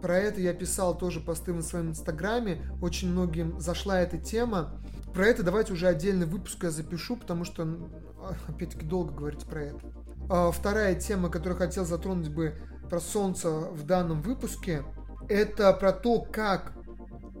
Про 0.00 0.18
это 0.18 0.40
я 0.40 0.54
писал 0.54 0.96
тоже 0.96 1.18
посты 1.18 1.52
на 1.52 1.62
своем 1.62 1.90
инстаграме. 1.90 2.62
Очень 2.80 3.10
многим 3.10 3.60
зашла 3.60 4.00
эта 4.00 4.18
тема. 4.18 4.80
Про 5.12 5.26
это 5.26 5.42
давайте 5.42 5.72
уже 5.72 5.88
отдельный 5.88 6.26
выпуск 6.26 6.62
я 6.62 6.70
запишу, 6.70 7.16
потому 7.16 7.44
что, 7.44 7.66
опять-таки, 8.46 8.86
долго 8.86 9.12
говорить 9.12 9.44
про 9.46 9.62
это. 9.62 9.80
А 10.30 10.52
вторая 10.52 10.94
тема, 10.94 11.28
которую 11.28 11.58
хотел 11.58 11.84
затронуть 11.84 12.30
бы 12.30 12.54
про 12.88 13.00
Солнце 13.00 13.50
в 13.50 13.84
данном 13.84 14.22
выпуске, 14.22 14.84
это 15.28 15.72
про 15.72 15.92
то, 15.92 16.20
как 16.20 16.72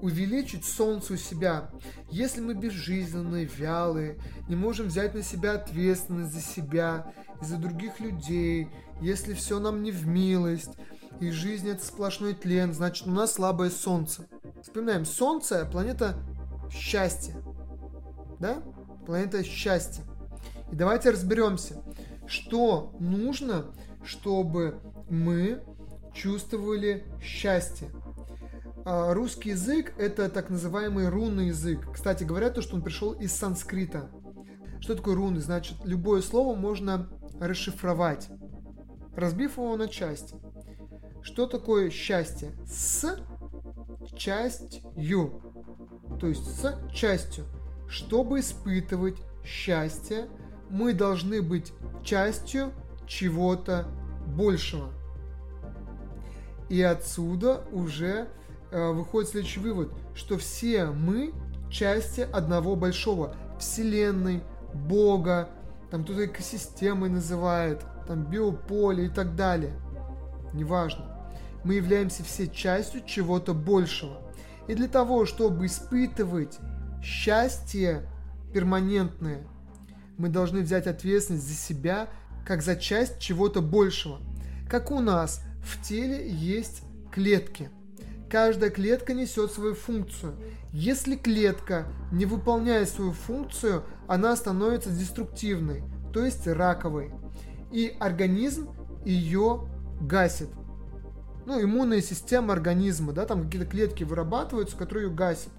увеличить 0.02 0.64
солнце 0.66 1.14
у 1.14 1.16
себя. 1.16 1.70
Если 2.10 2.40
мы 2.40 2.54
безжизненные, 2.54 3.46
вялые, 3.46 4.18
не 4.48 4.56
можем 4.56 4.88
взять 4.88 5.14
на 5.14 5.22
себя 5.22 5.52
ответственность 5.52 6.34
за 6.34 6.40
себя 6.40 7.14
и 7.40 7.44
за 7.44 7.56
других 7.56 8.00
людей, 8.00 8.68
если 9.00 9.32
все 9.32 9.60
нам 9.60 9.82
не 9.82 9.92
в 9.92 10.06
милость, 10.06 10.72
и 11.20 11.30
жизнь 11.30 11.68
это 11.68 11.84
сплошной 11.84 12.34
тлен, 12.34 12.74
значит 12.74 13.06
у 13.06 13.10
нас 13.10 13.34
слабое 13.34 13.70
солнце. 13.70 14.26
Вспоминаем, 14.60 15.04
солнце– 15.04 15.68
планета 15.72 16.16
счастья. 16.68 17.34
Да? 18.40 18.60
Планета 19.06 19.44
счастья. 19.44 20.02
И 20.72 20.74
давайте 20.74 21.10
разберемся, 21.10 21.80
что 22.26 22.92
нужно, 22.98 23.66
чтобы 24.04 24.80
мы 25.08 25.62
чувствовали 26.12 27.04
счастье. 27.22 27.88
А, 28.84 29.14
русский 29.14 29.50
язык– 29.50 29.94
это 29.98 30.28
так 30.28 30.50
называемый 30.50 31.08
рунный 31.08 31.48
язык. 31.48 31.92
Кстати, 31.92 32.24
говорят 32.24 32.54
то, 32.54 32.62
что 32.62 32.74
он 32.74 32.82
пришел 32.82 33.12
из 33.12 33.32
санскрита. 33.32 34.10
Что 34.80 34.96
такое 34.96 35.14
руны? 35.14 35.40
Значит, 35.40 35.76
любое 35.84 36.20
слово 36.22 36.56
можно 36.56 37.08
расшифровать, 37.38 38.28
разбив 39.14 39.56
его 39.56 39.76
на 39.76 39.86
части. 39.86 40.34
Что 41.22 41.46
такое 41.46 41.90
счастье? 41.90 42.50
С 42.66 43.16
частью. 44.16 45.40
То 46.20 46.26
есть 46.26 46.44
с 46.44 46.76
частью. 46.92 47.44
Чтобы 47.88 48.40
испытывать 48.40 49.18
счастье, 49.44 50.28
мы 50.70 50.92
должны 50.92 51.40
быть 51.40 51.72
частью 52.02 52.72
чего-то 53.06 53.86
большего. 54.26 54.88
И 56.68 56.82
отсюда 56.82 57.62
уже 57.70 58.28
выходит 58.72 59.30
следующий 59.30 59.60
вывод, 59.60 59.92
что 60.14 60.38
все 60.38 60.86
мы 60.86 61.32
части 61.70 62.22
одного 62.32 62.74
большого, 62.74 63.36
Вселенной, 63.58 64.42
Бога, 64.72 65.50
там 65.90 66.04
кто-то 66.04 66.24
экосистемой 66.26 67.10
называет, 67.10 67.84
там 68.06 68.24
биополе 68.24 69.06
и 69.06 69.08
так 69.08 69.36
далее. 69.36 69.74
Неважно. 70.54 71.06
Мы 71.64 71.74
являемся 71.74 72.24
все 72.24 72.48
частью 72.48 73.04
чего-то 73.04 73.54
большего. 73.54 74.18
И 74.68 74.74
для 74.74 74.88
того, 74.88 75.26
чтобы 75.26 75.66
испытывать 75.66 76.58
счастье 77.02 78.08
перманентное, 78.52 79.46
мы 80.16 80.28
должны 80.28 80.60
взять 80.60 80.86
ответственность 80.86 81.46
за 81.46 81.54
себя, 81.54 82.08
как 82.46 82.62
за 82.62 82.76
часть 82.76 83.18
чего-то 83.18 83.60
большего. 83.60 84.18
Как 84.68 84.90
у 84.90 85.00
нас 85.00 85.42
в 85.62 85.82
теле 85.82 86.28
есть 86.28 86.82
клетки– 87.10 87.70
Каждая 88.32 88.70
клетка 88.70 89.12
несет 89.12 89.52
свою 89.52 89.74
функцию. 89.74 90.34
Если 90.72 91.16
клетка 91.16 91.86
не 92.10 92.24
выполняет 92.24 92.88
свою 92.88 93.12
функцию, 93.12 93.84
она 94.08 94.34
становится 94.36 94.88
деструктивной, 94.88 95.82
то 96.14 96.24
есть 96.24 96.46
раковой. 96.46 97.12
И 97.72 97.94
организм 98.00 98.70
ее 99.04 99.68
гасит. 100.00 100.48
Ну, 101.44 101.62
иммунная 101.62 102.00
система 102.00 102.54
организма, 102.54 103.12
да, 103.12 103.26
там 103.26 103.44
какие-то 103.44 103.68
клетки 103.68 104.02
вырабатываются, 104.02 104.78
которые 104.78 105.08
ее 105.08 105.14
гасят. 105.14 105.52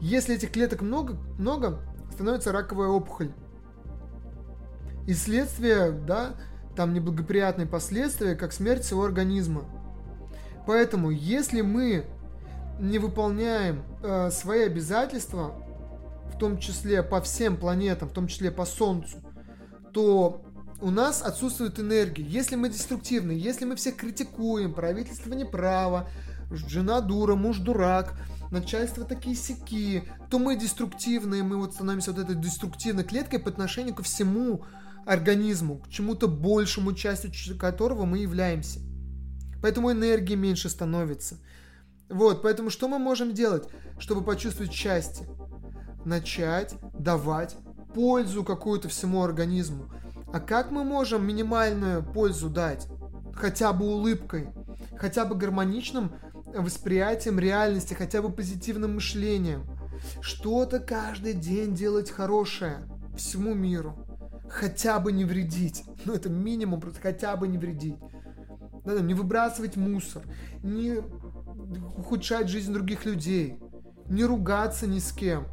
Если 0.00 0.34
этих 0.34 0.50
клеток 0.50 0.80
много, 0.80 1.18
много 1.38 1.82
становится 2.10 2.52
раковая 2.52 2.88
опухоль. 2.88 3.32
И 5.06 5.12
следствие, 5.12 5.90
да, 5.90 6.36
там 6.74 6.94
неблагоприятные 6.94 7.66
последствия, 7.66 8.34
как 8.34 8.54
смерть 8.54 8.84
всего 8.84 9.04
организма. 9.04 9.66
Поэтому, 10.66 11.10
если 11.10 11.60
мы 11.60 12.06
не 12.78 12.98
выполняем 12.98 13.84
э, 14.02 14.30
свои 14.30 14.64
обязательства, 14.64 15.54
в 16.32 16.38
том 16.38 16.58
числе 16.58 17.02
по 17.02 17.20
всем 17.20 17.56
планетам, 17.56 18.08
в 18.08 18.12
том 18.12 18.26
числе 18.26 18.50
по 18.50 18.64
Солнцу, 18.64 19.18
то 19.92 20.42
у 20.80 20.90
нас 20.90 21.22
отсутствует 21.22 21.78
энергия. 21.78 22.24
Если 22.24 22.56
мы 22.56 22.68
деструктивны, 22.68 23.32
если 23.32 23.64
мы 23.64 23.76
всех 23.76 23.96
критикуем, 23.96 24.74
правительство 24.74 25.32
неправо, 25.32 26.08
жена 26.50 27.00
дура, 27.00 27.36
муж 27.36 27.58
дурак, 27.58 28.18
начальство 28.50 29.04
такие 29.04 29.36
сяки, 29.36 30.04
то 30.30 30.38
мы 30.38 30.56
деструктивные, 30.56 31.42
мы 31.42 31.56
вот 31.56 31.74
становимся 31.74 32.12
вот 32.12 32.22
этой 32.22 32.36
деструктивной 32.36 33.04
клеткой 33.04 33.38
по 33.38 33.50
отношению 33.50 33.94
ко 33.94 34.02
всему 34.02 34.64
организму, 35.06 35.78
к 35.78 35.88
чему-то 35.88 36.28
большему, 36.28 36.92
частью 36.92 37.30
которого 37.56 38.04
мы 38.04 38.18
являемся. 38.18 38.80
Поэтому 39.62 39.92
энергии 39.92 40.34
меньше 40.34 40.68
становится. 40.68 41.38
Вот, 42.14 42.42
поэтому 42.42 42.70
что 42.70 42.86
мы 42.86 43.00
можем 43.00 43.34
делать, 43.34 43.68
чтобы 43.98 44.22
почувствовать 44.22 44.72
счастье? 44.72 45.26
Начать 46.04 46.76
давать 46.96 47.56
пользу 47.92 48.44
какую-то 48.44 48.88
всему 48.88 49.24
организму. 49.24 49.90
А 50.32 50.38
как 50.38 50.70
мы 50.70 50.84
можем 50.84 51.26
минимальную 51.26 52.04
пользу 52.04 52.48
дать? 52.48 52.86
Хотя 53.34 53.72
бы 53.72 53.86
улыбкой, 53.86 54.48
хотя 54.96 55.24
бы 55.24 55.34
гармоничным 55.34 56.12
восприятием 56.54 57.40
реальности, 57.40 57.94
хотя 57.94 58.22
бы 58.22 58.30
позитивным 58.30 58.94
мышлением. 58.94 59.66
Что-то 60.20 60.78
каждый 60.78 61.32
день 61.32 61.74
делать 61.74 62.12
хорошее 62.12 62.88
всему 63.16 63.54
миру. 63.54 63.98
Хотя 64.48 65.00
бы 65.00 65.10
не 65.10 65.24
вредить. 65.24 65.82
Ну, 66.04 66.14
это 66.14 66.28
минимум, 66.28 66.80
просто 66.80 67.00
хотя 67.00 67.34
бы 67.34 67.48
не 67.48 67.58
вредить. 67.58 67.98
Да, 68.84 69.00
не 69.00 69.14
выбрасывать 69.14 69.76
мусор, 69.76 70.22
не 70.62 71.02
ухудшать 71.96 72.48
жизнь 72.48 72.72
других 72.72 73.04
людей, 73.04 73.58
не 74.08 74.24
ругаться 74.24 74.86
ни 74.86 74.98
с 74.98 75.12
кем, 75.12 75.46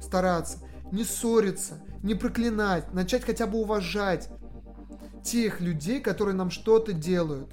стараться, 0.00 0.58
не 0.92 1.04
ссориться, 1.04 1.82
не 2.02 2.14
проклинать, 2.14 2.92
начать 2.92 3.24
хотя 3.24 3.46
бы 3.46 3.58
уважать 3.58 4.28
тех 5.24 5.60
людей, 5.60 6.00
которые 6.00 6.34
нам 6.34 6.50
что-то 6.50 6.92
делают. 6.92 7.52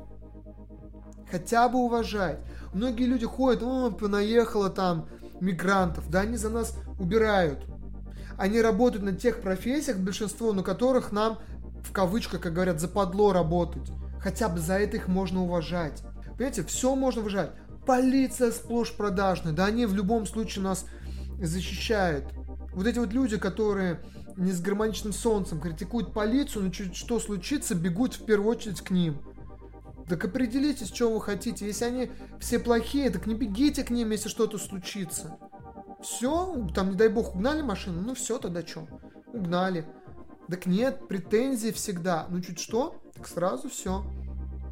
Хотя 1.30 1.68
бы 1.68 1.80
уважать. 1.80 2.40
Многие 2.74 3.06
люди 3.06 3.26
ходят, 3.26 3.64
о, 3.64 3.90
понаехало 3.92 4.70
там 4.70 5.08
мигрантов, 5.40 6.10
да, 6.10 6.22
они 6.22 6.38
за 6.38 6.50
нас 6.50 6.78
убирают. 7.00 7.66
Они 8.38 8.62
работают 8.62 9.04
на 9.04 9.16
тех 9.16 9.42
профессиях, 9.42 9.98
большинство, 9.98 10.54
на 10.54 10.64
которых 10.64 11.12
нам, 11.12 11.40
в 11.84 11.92
кавычках, 11.92 12.42
как 12.42 12.54
говорят, 12.54 12.80
западло 12.80 13.34
работать. 13.34 13.92
Хотя 14.20 14.50
бы 14.50 14.60
за 14.60 14.76
это 14.76 14.98
их 14.98 15.08
можно 15.08 15.44
уважать. 15.44 16.04
Понимаете, 16.38 16.64
все 16.64 16.96
можно 16.96 17.22
уважать. 17.22 17.52
Полиция 17.86 18.52
сплошь 18.52 18.94
продажная, 18.94 19.54
да, 19.54 19.66
они 19.66 19.86
в 19.86 19.94
любом 19.94 20.26
случае 20.26 20.64
нас 20.64 20.86
защищают. 21.40 22.26
Вот 22.74 22.88
эти 22.88 23.00
вот 23.00 23.14
люди, 23.14 23.38
которые 23.38 24.02
не 24.38 24.52
с 24.52 24.62
гармоничным 24.62 25.14
солнцем 25.14 25.60
критикуют 25.60 26.14
полицию, 26.14 26.64
но 26.64 26.70
чуть 26.70 26.96
что 26.96 27.20
случится, 27.20 27.76
бегут 27.76 28.16
в 28.16 28.26
первую 28.26 28.50
очередь 28.50 28.82
к 28.82 28.92
ним. 28.92 29.22
Так 30.08 30.26
определитесь, 30.26 30.94
что 30.94 31.14
вы 31.14 31.22
хотите. 31.22 31.66
Если 31.66 31.86
они 31.86 32.12
все 32.40 32.60
плохие, 32.60 33.10
так 33.10 33.26
не 33.26 33.36
бегите 33.36 33.84
к 33.84 33.90
ним, 33.90 34.12
если 34.12 34.30
что-то 34.30 34.58
случится. 34.58 35.38
Все, 36.02 36.68
там, 36.76 36.92
не 36.92 36.96
дай 36.96 37.08
бог, 37.08 37.36
угнали 37.36 37.62
машину, 37.62 38.02
ну 38.02 38.14
все, 38.14 38.38
тогда 38.38 38.66
что? 38.66 38.88
Угнали. 39.28 39.86
Так 40.50 40.66
нет, 40.66 41.08
претензии 41.08 41.72
всегда. 41.72 42.28
Ну 42.30 42.42
чуть 42.42 42.60
что, 42.60 43.02
так 43.14 43.28
сразу 43.28 43.70
все. 43.70 44.04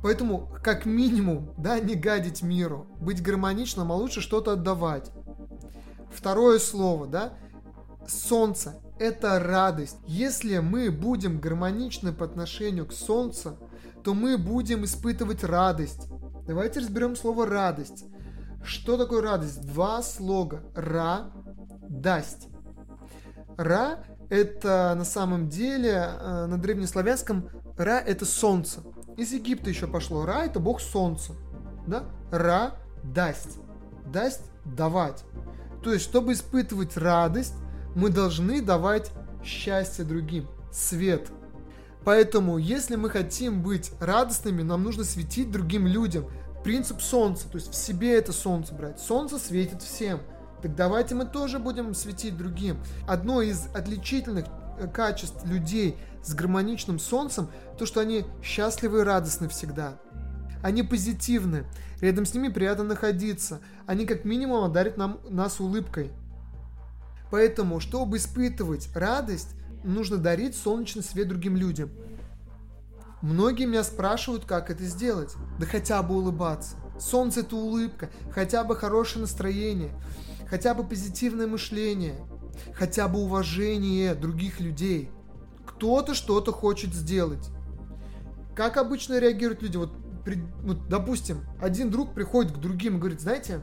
Поэтому, 0.01 0.49
как 0.63 0.85
минимум, 0.85 1.53
да, 1.57 1.79
не 1.79 1.95
гадить 1.95 2.41
миру, 2.41 2.87
быть 2.99 3.21
гармоничным, 3.21 3.91
а 3.91 3.95
лучше 3.95 4.21
что-то 4.21 4.53
отдавать. 4.53 5.11
Второе 6.11 6.59
слово, 6.59 7.07
да, 7.07 7.33
солнце– 8.07 8.79
это 8.99 9.39
радость. 9.39 9.97
Если 10.07 10.57
мы 10.57 10.91
будем 10.91 11.39
гармоничны 11.39 12.13
по 12.13 12.25
отношению 12.25 12.87
к 12.87 12.93
солнцу, 12.93 13.57
то 14.03 14.13
мы 14.13 14.37
будем 14.37 14.83
испытывать 14.85 15.43
радость. 15.43 16.07
Давайте 16.47 16.79
разберем 16.79 17.15
слово 17.15 17.45
радость. 17.45 18.05
Что 18.63 18.97
такое 18.97 19.21
радость? 19.21 19.61
Два 19.61 20.01
слога. 20.01 20.63
Ра, 20.75 21.31
дасть. 21.87 22.47
Ра– 23.57 24.03
это 24.29 24.93
на 24.97 25.05
самом 25.05 25.49
деле 25.49 26.09
э, 26.19 26.45
на 26.47 26.57
древнеславянском 26.57 27.49
Ра– 27.77 27.99
это 28.05 28.25
солнце. 28.25 28.81
Из 29.21 29.31
Египта 29.33 29.69
еще 29.69 29.85
пошло. 29.85 30.25
Ра– 30.25 30.45
это 30.45 30.59
бог 30.59 30.81
солнца. 30.81 31.33
Да? 31.85 32.05
Ра– 32.31 32.73
дасть. 33.03 33.59
Дасть– 34.07 34.41
давать. 34.65 35.23
То 35.83 35.93
есть, 35.93 36.05
чтобы 36.05 36.33
испытывать 36.33 36.97
радость, 36.97 37.53
мы 37.93 38.09
должны 38.09 38.63
давать 38.63 39.11
счастье 39.43 40.05
другим, 40.05 40.47
свет. 40.71 41.29
Поэтому, 42.03 42.57
если 42.57 42.95
мы 42.95 43.11
хотим 43.11 43.61
быть 43.61 43.91
радостными, 43.99 44.63
нам 44.63 44.81
нужно 44.81 45.03
светить 45.03 45.51
другим 45.51 45.85
людям. 45.85 46.25
Принцип 46.63 46.99
солнца, 46.99 47.47
то 47.47 47.59
есть 47.59 47.71
в 47.71 47.75
себе 47.75 48.17
это 48.17 48.33
солнце 48.33 48.73
брать. 48.73 48.99
Солнце 48.99 49.37
светит 49.37 49.83
всем. 49.83 50.21
Так 50.63 50.75
давайте 50.75 51.13
мы 51.13 51.25
тоже 51.25 51.59
будем 51.59 51.93
светить 51.93 52.35
другим. 52.35 52.79
Одно 53.07 53.43
из 53.43 53.67
отличительных 53.75 54.45
э, 54.79 54.87
качеств 54.87 55.45
людей 55.45 55.95
с 56.23 56.33
гармоничным 56.33 56.99
солнцем, 56.99 57.49
то, 57.77 57.85
что 57.85 57.99
они 57.99 58.25
счастливы 58.43 58.99
и 58.99 59.03
радостны 59.03 59.47
всегда. 59.49 59.99
Они 60.61 60.83
позитивны, 60.83 61.65
рядом 62.01 62.25
с 62.25 62.33
ними 62.33 62.49
приятно 62.49 62.83
находиться. 62.83 63.61
Они 63.87 64.05
как 64.05 64.25
минимум 64.25 64.63
одарят 64.63 64.97
нам, 64.97 65.19
нас 65.29 65.59
улыбкой. 65.59 66.11
Поэтому, 67.31 67.79
чтобы 67.79 68.17
испытывать 68.17 68.89
радость, 68.95 69.55
нужно 69.83 70.17
дарить 70.17 70.55
солнечный 70.55 71.03
свет 71.03 71.27
другим 71.27 71.55
людям. 71.55 71.89
Многие 73.21 73.65
меня 73.65 73.83
спрашивают, 73.83 74.45
как 74.45 74.69
это 74.69 74.83
сделать. 74.85 75.33
Да 75.59 75.65
хотя 75.65 76.01
бы 76.03 76.15
улыбаться. 76.15 76.75
Солнце 76.99 77.39
это 77.39 77.55
улыбка, 77.55 78.09
хотя 78.31 78.63
бы 78.63 78.75
хорошее 78.75 79.21
настроение, 79.21 79.91
хотя 80.47 80.75
бы 80.75 80.83
позитивное 80.83 81.47
мышление, 81.47 82.15
хотя 82.75 83.07
бы 83.07 83.19
уважение 83.19 84.13
других 84.13 84.59
людей. 84.59 85.09
Кто-то 85.81 86.13
что-то 86.13 86.51
хочет 86.51 86.93
сделать. 86.93 87.49
Как 88.55 88.77
обычно 88.77 89.17
реагируют 89.17 89.63
люди? 89.63 89.77
Вот, 89.77 89.91
при, 90.23 90.35
вот, 90.61 90.87
допустим, 90.87 91.41
один 91.59 91.89
друг 91.89 92.13
приходит 92.13 92.51
к 92.51 92.59
другим 92.59 92.97
и 92.97 92.99
говорит, 92.99 93.19
знаете, 93.19 93.61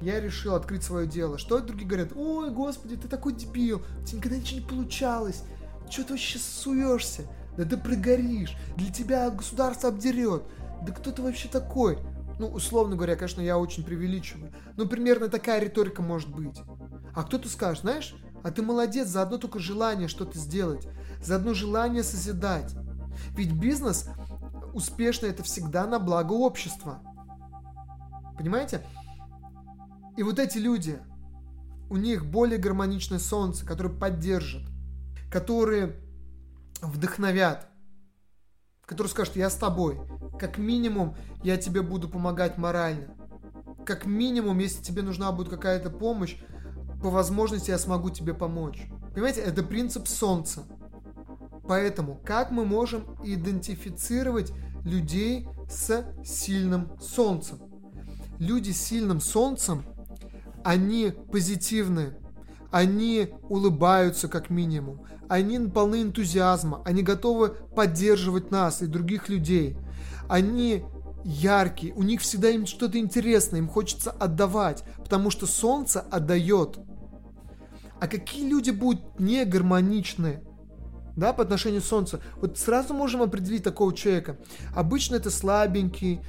я 0.00 0.20
решил 0.20 0.54
открыть 0.54 0.84
свое 0.84 1.08
дело. 1.08 1.38
Что 1.38 1.58
другие 1.58 1.88
говорят? 1.88 2.12
Ой, 2.14 2.52
господи, 2.52 2.96
ты 2.96 3.08
такой 3.08 3.32
дебил, 3.32 3.82
у 4.00 4.04
тебя 4.04 4.18
никогда 4.18 4.36
ничего 4.36 4.60
не 4.60 4.64
получалось. 4.64 5.42
Что 5.90 6.04
ты 6.04 6.12
вообще 6.12 6.38
суешься? 6.38 7.22
Да 7.56 7.64
ты 7.64 7.76
прогоришь, 7.76 8.56
для 8.76 8.92
тебя 8.92 9.28
государство 9.28 9.88
обдерет. 9.88 10.44
Да 10.86 10.92
кто 10.92 11.10
ты 11.10 11.20
вообще 11.20 11.48
такой? 11.48 11.98
Ну, 12.38 12.46
условно 12.46 12.94
говоря, 12.94 13.16
конечно, 13.16 13.40
я 13.40 13.58
очень 13.58 13.82
преувеличиваю. 13.82 14.52
Но 14.76 14.86
примерно 14.86 15.28
такая 15.28 15.60
риторика 15.60 16.00
может 16.00 16.28
быть. 16.28 16.60
А 17.12 17.24
кто-то 17.24 17.48
скажет, 17.48 17.82
знаешь, 17.82 18.14
а 18.42 18.50
ты 18.50 18.62
молодец 18.62 19.08
за 19.08 19.22
одно 19.22 19.38
только 19.38 19.58
желание 19.58 20.08
что-то 20.08 20.38
сделать, 20.38 20.86
за 21.22 21.36
одно 21.36 21.54
желание 21.54 22.02
созидать. 22.02 22.74
Ведь 23.36 23.52
бизнес 23.52 24.08
успешно 24.72 25.26
это 25.26 25.42
всегда 25.42 25.86
на 25.86 25.98
благо 25.98 26.32
общества. 26.32 27.00
Понимаете? 28.38 28.82
И 30.16 30.22
вот 30.22 30.38
эти 30.38 30.58
люди, 30.58 30.98
у 31.88 31.96
них 31.96 32.24
более 32.24 32.58
гармоничное 32.58 33.18
солнце, 33.18 33.66
которое 33.66 33.90
поддержит, 33.90 34.62
которые 35.30 35.96
вдохновят, 36.80 37.68
которые 38.86 39.10
скажут, 39.10 39.36
я 39.36 39.50
с 39.50 39.56
тобой, 39.56 40.00
как 40.38 40.58
минимум 40.58 41.16
я 41.42 41.56
тебе 41.56 41.82
буду 41.82 42.08
помогать 42.08 42.58
морально, 42.58 43.08
как 43.84 44.06
минимум, 44.06 44.58
если 44.58 44.82
тебе 44.82 45.02
нужна 45.02 45.32
будет 45.32 45.48
какая-то 45.48 45.90
помощь, 45.90 46.36
по 47.02 47.10
возможности 47.10 47.70
я 47.70 47.78
смогу 47.78 48.10
тебе 48.10 48.34
помочь. 48.34 48.86
Понимаете, 49.14 49.40
это 49.40 49.62
принцип 49.62 50.06
солнца. 50.06 50.64
Поэтому, 51.66 52.20
как 52.24 52.50
мы 52.50 52.64
можем 52.64 53.04
идентифицировать 53.24 54.52
людей 54.84 55.48
с 55.68 56.04
сильным 56.24 56.90
солнцем? 57.00 57.58
Люди 58.38 58.72
с 58.72 58.80
сильным 58.80 59.20
солнцем 59.20 59.84
они 60.64 61.12
позитивны, 61.30 62.16
они 62.70 63.34
улыбаются 63.48 64.28
как 64.28 64.50
минимум, 64.50 65.06
они 65.28 65.58
полны 65.68 66.02
энтузиазма, 66.02 66.82
они 66.84 67.02
готовы 67.02 67.50
поддерживать 67.74 68.50
нас 68.50 68.82
и 68.82 68.86
других 68.86 69.28
людей. 69.28 69.76
Они 70.28 70.84
яркие, 71.24 71.92
у 71.94 72.02
них 72.02 72.20
всегда 72.20 72.50
им 72.50 72.66
что-то 72.66 72.98
интересное, 72.98 73.58
им 73.58 73.68
хочется 73.68 74.10
отдавать, 74.10 74.84
потому 74.96 75.30
что 75.30 75.46
солнце 75.46 76.00
отдает. 76.00 76.78
А 78.00 78.06
какие 78.06 78.48
люди 78.48 78.70
будут 78.70 79.20
не 79.20 79.44
гармоничны, 79.44 80.42
да, 81.16 81.32
по 81.32 81.42
отношению 81.42 81.82
к 81.82 81.84
солнцу? 81.84 82.20
Вот 82.36 82.58
сразу 82.58 82.94
можем 82.94 83.20
определить 83.22 83.62
такого 83.62 83.94
человека. 83.94 84.38
Обычно 84.74 85.16
это 85.16 85.30
слабенький, 85.30 86.20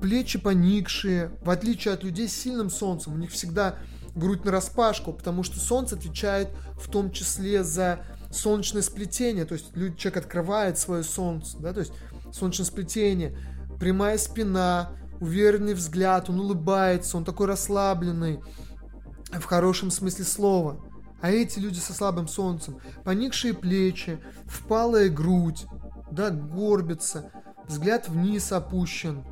плечи 0.00 0.38
поникшие, 0.38 1.30
в 1.42 1.50
отличие 1.50 1.94
от 1.94 2.04
людей 2.04 2.28
с 2.28 2.34
сильным 2.34 2.68
солнцем. 2.68 3.14
У 3.14 3.16
них 3.16 3.30
всегда 3.30 3.76
грудь 4.14 4.44
на 4.44 4.52
распашку, 4.52 5.12
потому 5.12 5.42
что 5.42 5.58
солнце 5.58 5.96
отвечает 5.96 6.50
в 6.78 6.90
том 6.90 7.10
числе 7.10 7.64
за 7.64 8.00
солнечное 8.30 8.82
сплетение, 8.82 9.44
то 9.44 9.54
есть 9.54 9.72
человек 9.74 10.16
открывает 10.16 10.78
свое 10.78 11.04
солнце, 11.04 11.56
да, 11.58 11.72
то 11.72 11.80
есть 11.80 11.92
солнечное 12.32 12.66
сплетение, 12.66 13.36
прямая 13.78 14.18
спина, 14.18 14.90
уверенный 15.20 15.74
взгляд, 15.74 16.28
он 16.28 16.40
улыбается, 16.40 17.16
он 17.16 17.24
такой 17.24 17.46
расслабленный, 17.46 18.40
в 19.32 19.44
хорошем 19.44 19.90
смысле 19.90 20.24
слова. 20.24 20.80
А 21.24 21.30
эти 21.30 21.58
люди 21.58 21.78
со 21.78 21.94
слабым 21.94 22.28
солнцем, 22.28 22.80
поникшие 23.02 23.54
плечи, 23.54 24.22
впалая 24.44 25.08
грудь, 25.08 25.64
да, 26.10 26.28
горбятся, 26.28 27.32
взгляд 27.66 28.10
вниз 28.10 28.52
опущен, 28.52 29.24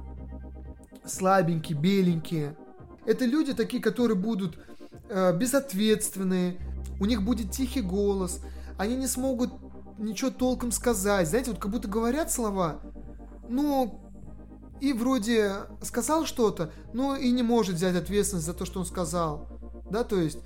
слабенькие, 1.04 1.76
беленькие. 1.76 2.56
Это 3.04 3.26
люди 3.26 3.52
такие, 3.52 3.82
которые 3.82 4.16
будут 4.16 4.58
э, 5.10 5.36
безответственные, 5.36 6.56
у 6.98 7.04
них 7.04 7.22
будет 7.22 7.50
тихий 7.50 7.82
голос, 7.82 8.40
они 8.78 8.96
не 8.96 9.06
смогут 9.06 9.52
ничего 9.98 10.30
толком 10.30 10.72
сказать. 10.72 11.28
Знаете, 11.28 11.50
вот 11.50 11.60
как 11.60 11.70
будто 11.70 11.88
говорят 11.88 12.32
слова, 12.32 12.80
ну, 13.50 14.00
и 14.80 14.94
вроде 14.94 15.56
сказал 15.82 16.24
что-то, 16.24 16.72
но 16.94 17.16
и 17.16 17.30
не 17.32 17.42
может 17.42 17.74
взять 17.74 17.96
ответственность 17.96 18.46
за 18.46 18.54
то, 18.54 18.64
что 18.64 18.80
он 18.80 18.86
сказал. 18.86 19.46
Да, 19.90 20.04
то 20.04 20.18
есть, 20.18 20.38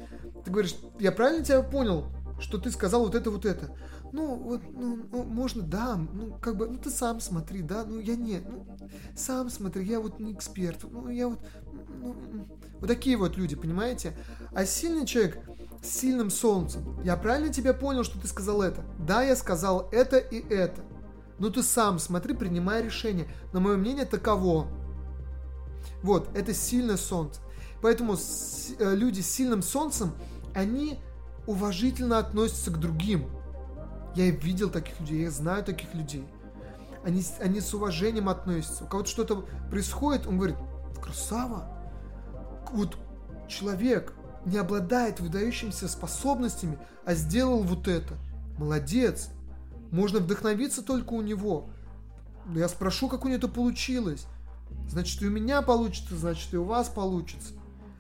ты 0.46 0.52
говоришь, 0.52 0.76
я 1.00 1.10
правильно 1.10 1.44
тебя 1.44 1.60
понял, 1.60 2.06
что 2.38 2.58
ты 2.58 2.70
сказал 2.70 3.02
вот 3.02 3.16
это, 3.16 3.32
вот 3.32 3.44
это. 3.44 3.76
ну, 4.12 4.36
вот, 4.36 4.60
ну, 4.72 5.00
ну, 5.10 5.24
можно, 5.24 5.62
да, 5.62 5.96
ну, 5.96 6.38
как 6.40 6.56
бы, 6.56 6.68
ну, 6.68 6.78
ты 6.78 6.88
сам 6.88 7.20
смотри, 7.20 7.62
да, 7.62 7.84
ну, 7.84 7.98
я 7.98 8.14
не, 8.14 8.38
ну, 8.38 8.64
сам 9.16 9.50
смотри, 9.50 9.84
я 9.84 9.98
вот 9.98 10.20
не 10.20 10.32
эксперт, 10.32 10.84
ну, 10.88 11.08
я 11.08 11.26
вот, 11.26 11.40
ну, 12.00 12.14
вот 12.78 12.86
такие 12.86 13.16
вот 13.16 13.36
люди, 13.36 13.56
понимаете? 13.56 14.16
А 14.52 14.64
сильный 14.64 15.04
человек 15.04 15.40
с 15.82 15.88
сильным 15.88 16.30
солнцем, 16.30 17.02
я 17.02 17.16
правильно 17.16 17.52
тебя 17.52 17.74
понял, 17.74 18.04
что 18.04 18.20
ты 18.20 18.28
сказал 18.28 18.62
это? 18.62 18.84
Да, 19.00 19.22
я 19.22 19.34
сказал 19.34 19.88
это 19.90 20.18
и 20.18 20.46
это. 20.48 20.80
Ну, 21.40 21.50
ты 21.50 21.64
сам 21.64 21.98
смотри, 21.98 22.34
принимай 22.34 22.82
решение. 22.82 23.28
Но 23.52 23.58
мое 23.58 23.76
мнение 23.76 24.04
таково. 24.06 24.68
Вот, 26.02 26.28
это 26.36 26.54
сильное 26.54 26.96
солнце. 26.96 27.40
Поэтому 27.82 28.16
с, 28.16 28.70
э, 28.78 28.94
люди 28.94 29.20
с 29.20 29.30
сильным 29.30 29.62
солнцем, 29.62 30.12
они 30.56 30.98
уважительно 31.46 32.18
относятся 32.18 32.70
к 32.70 32.80
другим. 32.80 33.28
Я 34.14 34.30
видел 34.30 34.70
таких 34.70 34.98
людей, 35.00 35.24
я 35.24 35.30
знаю 35.30 35.62
таких 35.62 35.92
людей. 35.94 36.26
Они, 37.04 37.22
они 37.40 37.60
с 37.60 37.74
уважением 37.74 38.30
относятся. 38.30 38.84
У 38.84 38.86
кого-то 38.88 39.08
что-то 39.08 39.44
происходит, 39.70 40.26
он 40.26 40.38
говорит, 40.38 40.56
красава. 41.00 41.70
Вот 42.72 42.96
человек 43.48 44.14
не 44.46 44.56
обладает 44.56 45.20
выдающимися 45.20 45.88
способностями, 45.88 46.78
а 47.04 47.14
сделал 47.14 47.62
вот 47.62 47.86
это. 47.86 48.14
Молодец. 48.58 49.28
Можно 49.90 50.20
вдохновиться 50.20 50.82
только 50.82 51.12
у 51.12 51.20
него. 51.20 51.68
Я 52.54 52.68
спрошу, 52.68 53.08
как 53.08 53.26
у 53.26 53.28
него 53.28 53.36
это 53.36 53.48
получилось. 53.48 54.26
Значит, 54.88 55.20
и 55.20 55.26
у 55.26 55.30
меня 55.30 55.60
получится, 55.60 56.16
значит, 56.16 56.54
и 56.54 56.56
у 56.56 56.64
вас 56.64 56.88
получится. 56.88 57.52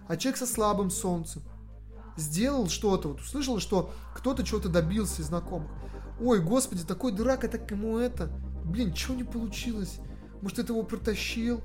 А 0.08 0.16
человек 0.16 0.38
со 0.38 0.46
слабым 0.46 0.90
солнцем 0.90 1.42
сделал 2.16 2.68
что-то, 2.68 3.08
вот 3.08 3.20
услышал, 3.20 3.60
что 3.60 3.92
кто-то 4.14 4.44
чего-то 4.44 4.68
добился 4.68 5.22
из 5.22 5.26
знакомых. 5.26 5.70
Ой, 6.20 6.40
господи, 6.40 6.84
такой 6.84 7.12
дурак, 7.12 7.44
а 7.44 7.48
так 7.48 7.70
ему 7.70 7.98
это. 7.98 8.30
Блин, 8.64 8.92
чего 8.92 9.14
не 9.14 9.24
получилось? 9.24 9.98
Может, 10.40 10.58
это 10.60 10.72
его 10.72 10.82
протащил? 10.82 11.60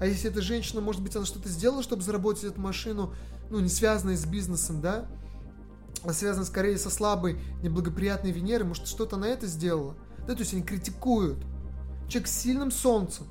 А 0.00 0.06
если 0.06 0.30
эта 0.30 0.40
женщина, 0.40 0.80
может 0.80 1.02
быть, 1.02 1.14
она 1.16 1.26
что-то 1.26 1.48
сделала, 1.48 1.82
чтобы 1.82 2.02
заработать 2.02 2.44
эту 2.44 2.60
машину, 2.60 3.14
ну, 3.50 3.60
не 3.60 3.68
связанной 3.68 4.16
с 4.16 4.24
бизнесом, 4.24 4.80
да? 4.80 5.06
А 6.04 6.12
связанной 6.12 6.46
скорее 6.46 6.78
со 6.78 6.88
слабой, 6.88 7.38
неблагоприятной 7.62 8.30
Венерой, 8.30 8.66
может, 8.66 8.86
что-то 8.86 9.16
на 9.16 9.26
это 9.26 9.46
сделала? 9.46 9.94
Да, 10.26 10.34
то 10.34 10.40
есть 10.40 10.54
они 10.54 10.62
критикуют. 10.62 11.44
Человек 12.08 12.28
с 12.28 12.38
сильным 12.38 12.70
солнцем. 12.70 13.26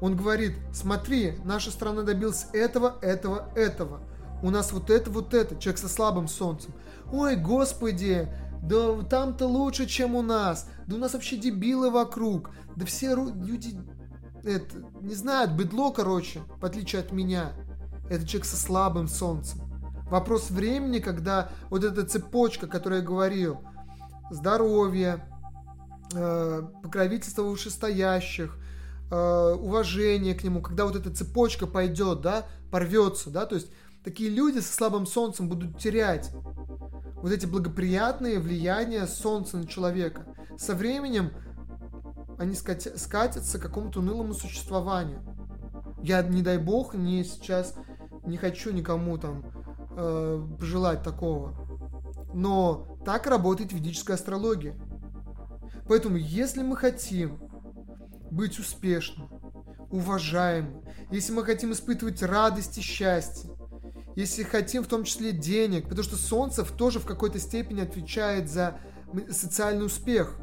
Он 0.00 0.16
говорит, 0.16 0.56
смотри, 0.72 1.38
наша 1.44 1.70
страна 1.70 2.02
добилась 2.02 2.46
этого, 2.52 2.96
этого, 3.02 3.50
этого. 3.54 4.00
У 4.44 4.50
нас 4.50 4.72
вот 4.72 4.90
это, 4.90 5.10
вот 5.10 5.32
это. 5.32 5.56
Человек 5.56 5.78
со 5.78 5.88
слабым 5.88 6.28
солнцем. 6.28 6.74
Ой, 7.10 7.34
господи, 7.34 8.28
да 8.62 9.00
там-то 9.02 9.46
лучше, 9.46 9.86
чем 9.86 10.14
у 10.14 10.20
нас. 10.20 10.68
Да 10.86 10.96
у 10.96 10.98
нас 10.98 11.14
вообще 11.14 11.38
дебилы 11.38 11.90
вокруг. 11.90 12.50
Да 12.76 12.84
все 12.84 13.14
люди 13.14 13.74
это, 14.44 14.76
не 15.00 15.14
знают, 15.14 15.52
быдло, 15.52 15.92
короче, 15.92 16.42
в 16.60 16.64
отличие 16.66 17.00
от 17.00 17.10
меня. 17.10 17.52
Это 18.10 18.26
человек 18.26 18.44
со 18.44 18.58
слабым 18.58 19.08
солнцем. 19.08 19.62
Вопрос 20.10 20.50
времени, 20.50 20.98
когда 20.98 21.48
вот 21.70 21.82
эта 21.82 22.04
цепочка, 22.04 22.66
которую 22.66 23.00
я 23.00 23.06
говорил, 23.06 23.60
здоровье, 24.30 25.26
э, 26.12 26.62
покровительство 26.82 27.44
вышестоящих, 27.44 28.58
э, 29.10 29.54
уважение 29.58 30.34
к 30.34 30.44
нему, 30.44 30.60
когда 30.60 30.84
вот 30.84 30.96
эта 30.96 31.10
цепочка 31.10 31.66
пойдет, 31.66 32.20
да, 32.20 32.44
порвется, 32.70 33.30
да, 33.30 33.46
то 33.46 33.54
есть 33.54 33.70
такие 34.04 34.30
люди 34.30 34.58
со 34.58 34.72
слабым 34.72 35.06
солнцем 35.06 35.48
будут 35.48 35.78
терять 35.78 36.30
вот 37.16 37.32
эти 37.32 37.46
благоприятные 37.46 38.38
влияния 38.38 39.06
солнца 39.06 39.56
на 39.56 39.66
человека. 39.66 40.26
Со 40.58 40.74
временем 40.74 41.32
они 42.38 42.54
скатятся 42.54 43.58
к 43.58 43.62
какому-то 43.62 44.00
унылому 44.00 44.34
существованию. 44.34 45.22
Я, 46.02 46.22
не 46.22 46.42
дай 46.42 46.58
бог, 46.58 46.94
не 46.94 47.24
сейчас 47.24 47.74
не 48.26 48.36
хочу 48.36 48.72
никому 48.72 49.16
там 49.16 49.42
э, 49.96 50.46
пожелать 50.60 51.02
такого. 51.02 51.54
Но 52.34 52.98
так 53.06 53.26
работает 53.26 53.72
ведическая 53.72 54.14
астрология. 54.14 54.76
Поэтому, 55.88 56.16
если 56.16 56.62
мы 56.62 56.76
хотим 56.76 57.40
быть 58.30 58.58
успешным, 58.58 59.30
уважаемым, 59.90 60.82
если 61.10 61.32
мы 61.32 61.44
хотим 61.44 61.72
испытывать 61.72 62.22
радость 62.22 62.76
и 62.78 62.80
счастье, 62.80 63.53
если 64.14 64.42
хотим 64.42 64.84
в 64.84 64.86
том 64.86 65.04
числе 65.04 65.32
денег, 65.32 65.84
потому 65.84 66.02
что 66.02 66.16
Солнце 66.16 66.64
тоже 66.64 67.00
в 67.00 67.06
какой-то 67.06 67.38
степени 67.38 67.80
отвечает 67.80 68.50
за 68.50 68.78
социальный 69.30 69.86
успех. 69.86 70.36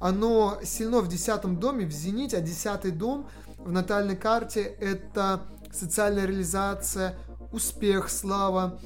Оно 0.00 0.58
сильно 0.64 1.00
в 1.00 1.08
десятом 1.08 1.58
доме, 1.58 1.86
в 1.86 1.92
зените, 1.92 2.36
а 2.36 2.40
десятый 2.40 2.90
дом 2.90 3.28
в 3.58 3.72
натальной 3.72 4.16
карте 4.16 4.60
это 4.62 5.42
социальная 5.72 6.26
реализация, 6.26 7.16
успех, 7.52 8.10
слава, 8.10 8.78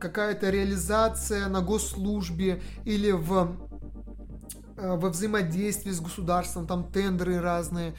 какая-то 0.00 0.50
реализация 0.50 1.48
на 1.48 1.60
госслужбе 1.62 2.62
или 2.84 3.10
в, 3.10 3.56
э, 4.76 4.96
во 4.96 5.08
взаимодействии 5.08 5.92
с 5.92 6.00
государством, 6.00 6.66
там 6.66 6.90
тендеры 6.90 7.40
разные, 7.40 7.94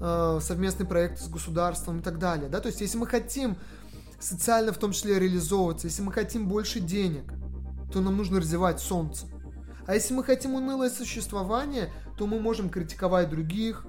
э, 0.00 0.38
совместные 0.42 0.86
проекты 0.86 1.24
с 1.24 1.28
государством 1.28 2.00
и 2.00 2.02
так 2.02 2.18
далее. 2.18 2.48
Да? 2.48 2.60
То 2.60 2.68
есть, 2.68 2.80
если 2.80 2.98
мы 2.98 3.06
хотим 3.06 3.56
социально 4.20 4.72
в 4.72 4.78
том 4.78 4.92
числе 4.92 5.18
реализовываться, 5.18 5.88
если 5.88 6.02
мы 6.02 6.12
хотим 6.12 6.46
больше 6.46 6.78
денег, 6.80 7.32
то 7.92 8.00
нам 8.00 8.16
нужно 8.16 8.38
развивать 8.38 8.80
солнце. 8.80 9.26
А 9.86 9.94
если 9.94 10.14
мы 10.14 10.22
хотим 10.22 10.54
унылое 10.54 10.90
существование, 10.90 11.92
то 12.16 12.26
мы 12.26 12.38
можем 12.38 12.70
критиковать 12.70 13.30
других, 13.30 13.86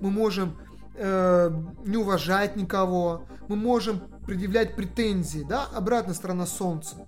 мы 0.00 0.10
можем 0.10 0.58
э, 0.94 1.50
не 1.84 1.96
уважать 1.96 2.56
никого, 2.56 3.26
мы 3.48 3.56
можем 3.56 4.00
предъявлять 4.26 4.74
претензии, 4.74 5.44
да, 5.48 5.66
обратная 5.72 6.14
сторона 6.14 6.46
Солнца. 6.46 7.06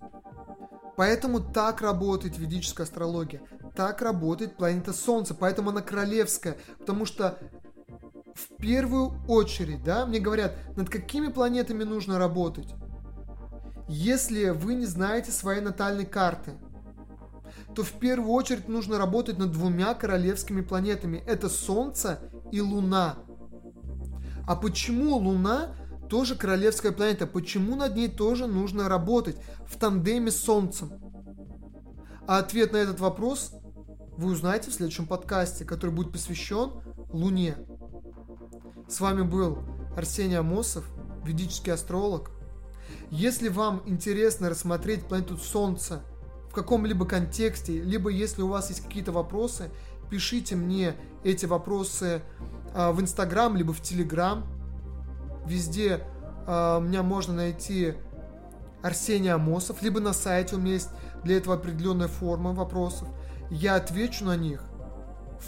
Поэтому 0.97 1.41
так 1.41 1.81
работает 1.81 2.39
ведическая 2.39 2.85
астрология, 2.85 3.41
так 3.75 4.03
работает 4.03 4.57
планета 4.57 4.93
Солнца, 4.93 5.35
поэтому 5.35 5.71
она 5.71 5.81
королевская, 5.81 6.57
потому 6.79 7.07
что 7.07 7.39
в 8.39 8.57
первую 8.57 9.15
очередь, 9.27 9.83
да, 9.83 10.07
мне 10.07 10.21
говорят, 10.21 10.55
над 10.77 10.89
какими 10.89 11.29
планетами 11.29 11.83
нужно 11.83 12.19
работать. 12.19 12.69
Если 13.89 14.51
вы 14.51 14.75
не 14.75 14.87
знаете 14.87 15.33
своей 15.33 15.61
натальной 15.61 16.07
карты, 16.07 16.53
то 17.75 17.83
в 17.83 17.93
первую 17.93 18.31
очередь 18.33 18.69
нужно 18.69 18.99
работать 18.99 19.39
над 19.39 19.51
двумя 19.53 19.95
королевскими 19.95 20.61
планетами. 20.61 21.23
Это 21.27 21.49
Солнце 21.49 22.21
и 22.53 22.61
Луна. 22.61 23.17
А 24.47 24.55
почему 24.55 25.17
Луна 25.17 25.75
тоже 26.09 26.37
королевская 26.37 26.93
планета? 26.93 27.27
Почему 27.27 27.75
над 27.77 27.97
ней 27.97 28.09
тоже 28.09 28.47
нужно 28.47 28.89
работать 28.89 29.37
в 29.67 29.77
тандеме 29.79 30.31
с 30.31 30.41
Солнцем? 30.41 30.93
А 32.27 32.39
ответ 32.39 32.73
на 32.73 32.77
этот 32.77 33.01
вопрос 33.01 33.53
вы 34.19 34.33
узнаете 34.33 34.69
в 34.71 34.75
следующем 34.75 35.07
подкасте, 35.07 35.65
который 35.65 35.93
будет 35.93 36.11
посвящен 36.11 36.73
Луне. 37.13 37.55
С 38.89 38.99
вами 38.99 39.23
был 39.23 39.61
Арсений 39.97 40.37
Амосов, 40.37 40.85
ведический 41.25 41.73
астролог. 41.73 42.33
Если 43.11 43.49
вам 43.49 43.81
интересно 43.87 44.51
рассмотреть 44.51 45.05
планету 45.05 45.37
Солнца 45.37 46.03
в 46.51 46.53
каком-либо 46.53 47.07
контексте, 47.07 47.81
либо 47.81 48.11
если 48.11 48.43
у 48.43 48.49
вас 48.49 48.71
есть 48.71 48.83
какие-то 48.83 49.13
вопросы, 49.13 49.71
пишите 50.11 50.57
мне 50.57 50.97
эти 51.23 51.47
вопросы 51.47 52.21
а, 52.75 52.91
в 52.91 53.01
Инстаграм, 53.01 53.57
либо 53.57 53.73
в 53.73 53.81
Телеграм. 53.81 54.45
Везде 55.47 56.03
а, 56.45 56.81
меня 56.81 57.05
можно 57.05 57.35
найти 57.35 57.95
Арсений 58.83 59.33
Амосов, 59.33 59.81
либо 59.81 60.01
на 60.01 60.13
сайте 60.13 60.57
у 60.57 60.59
меня 60.59 60.73
есть 60.73 60.91
для 61.23 61.37
этого 61.37 61.55
определенная 61.55 62.09
форма 62.09 62.53
вопросов. 62.53 63.07
Я 63.51 63.77
отвечу 63.77 64.25
на 64.25 64.37
них 64.37 64.63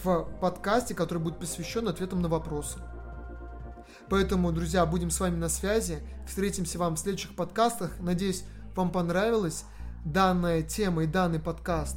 в 0.03 0.29
подкасте, 0.41 0.95
который 0.95 1.19
будет 1.19 1.39
посвящен 1.39 1.89
ответам 1.89 2.23
на 2.23 2.29
вопросы. 2.29 2.79
Поэтому, 4.09 4.53
друзья, 4.53 4.87
будем 4.87 5.11
с 5.11 5.21
вами 5.21 5.37
на 5.37 5.49
связи. 5.49 6.01
Встретимся 6.27 6.79
вам 6.79 6.97
в 6.97 6.99
следующих 6.99 7.35
подкастах. 7.37 7.93
Надеюсь, 8.01 8.45
вам 8.75 8.91
понравилась 8.91 9.65
данная 10.05 10.63
тема 10.63 11.05
и 11.05 11.07
данный 11.07 11.41
подкаст. 11.41 11.97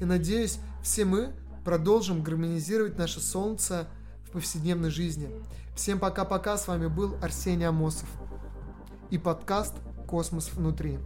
И 0.00 0.04
надеюсь, 0.04 0.58
все 0.82 1.04
мы 1.04 1.32
продолжим 1.64 2.22
гармонизировать 2.22 2.98
наше 2.98 3.20
солнце 3.20 3.88
в 4.26 4.32
повседневной 4.32 4.90
жизни. 4.90 5.30
Всем 5.74 5.98
пока-пока, 5.98 6.56
с 6.56 6.68
вами 6.68 6.86
был 6.86 7.16
Арсений 7.22 7.66
Амосов 7.66 8.08
и 9.10 9.18
подкаст 9.18 9.74
«Космос 10.06 10.52
внутри». 10.52 10.98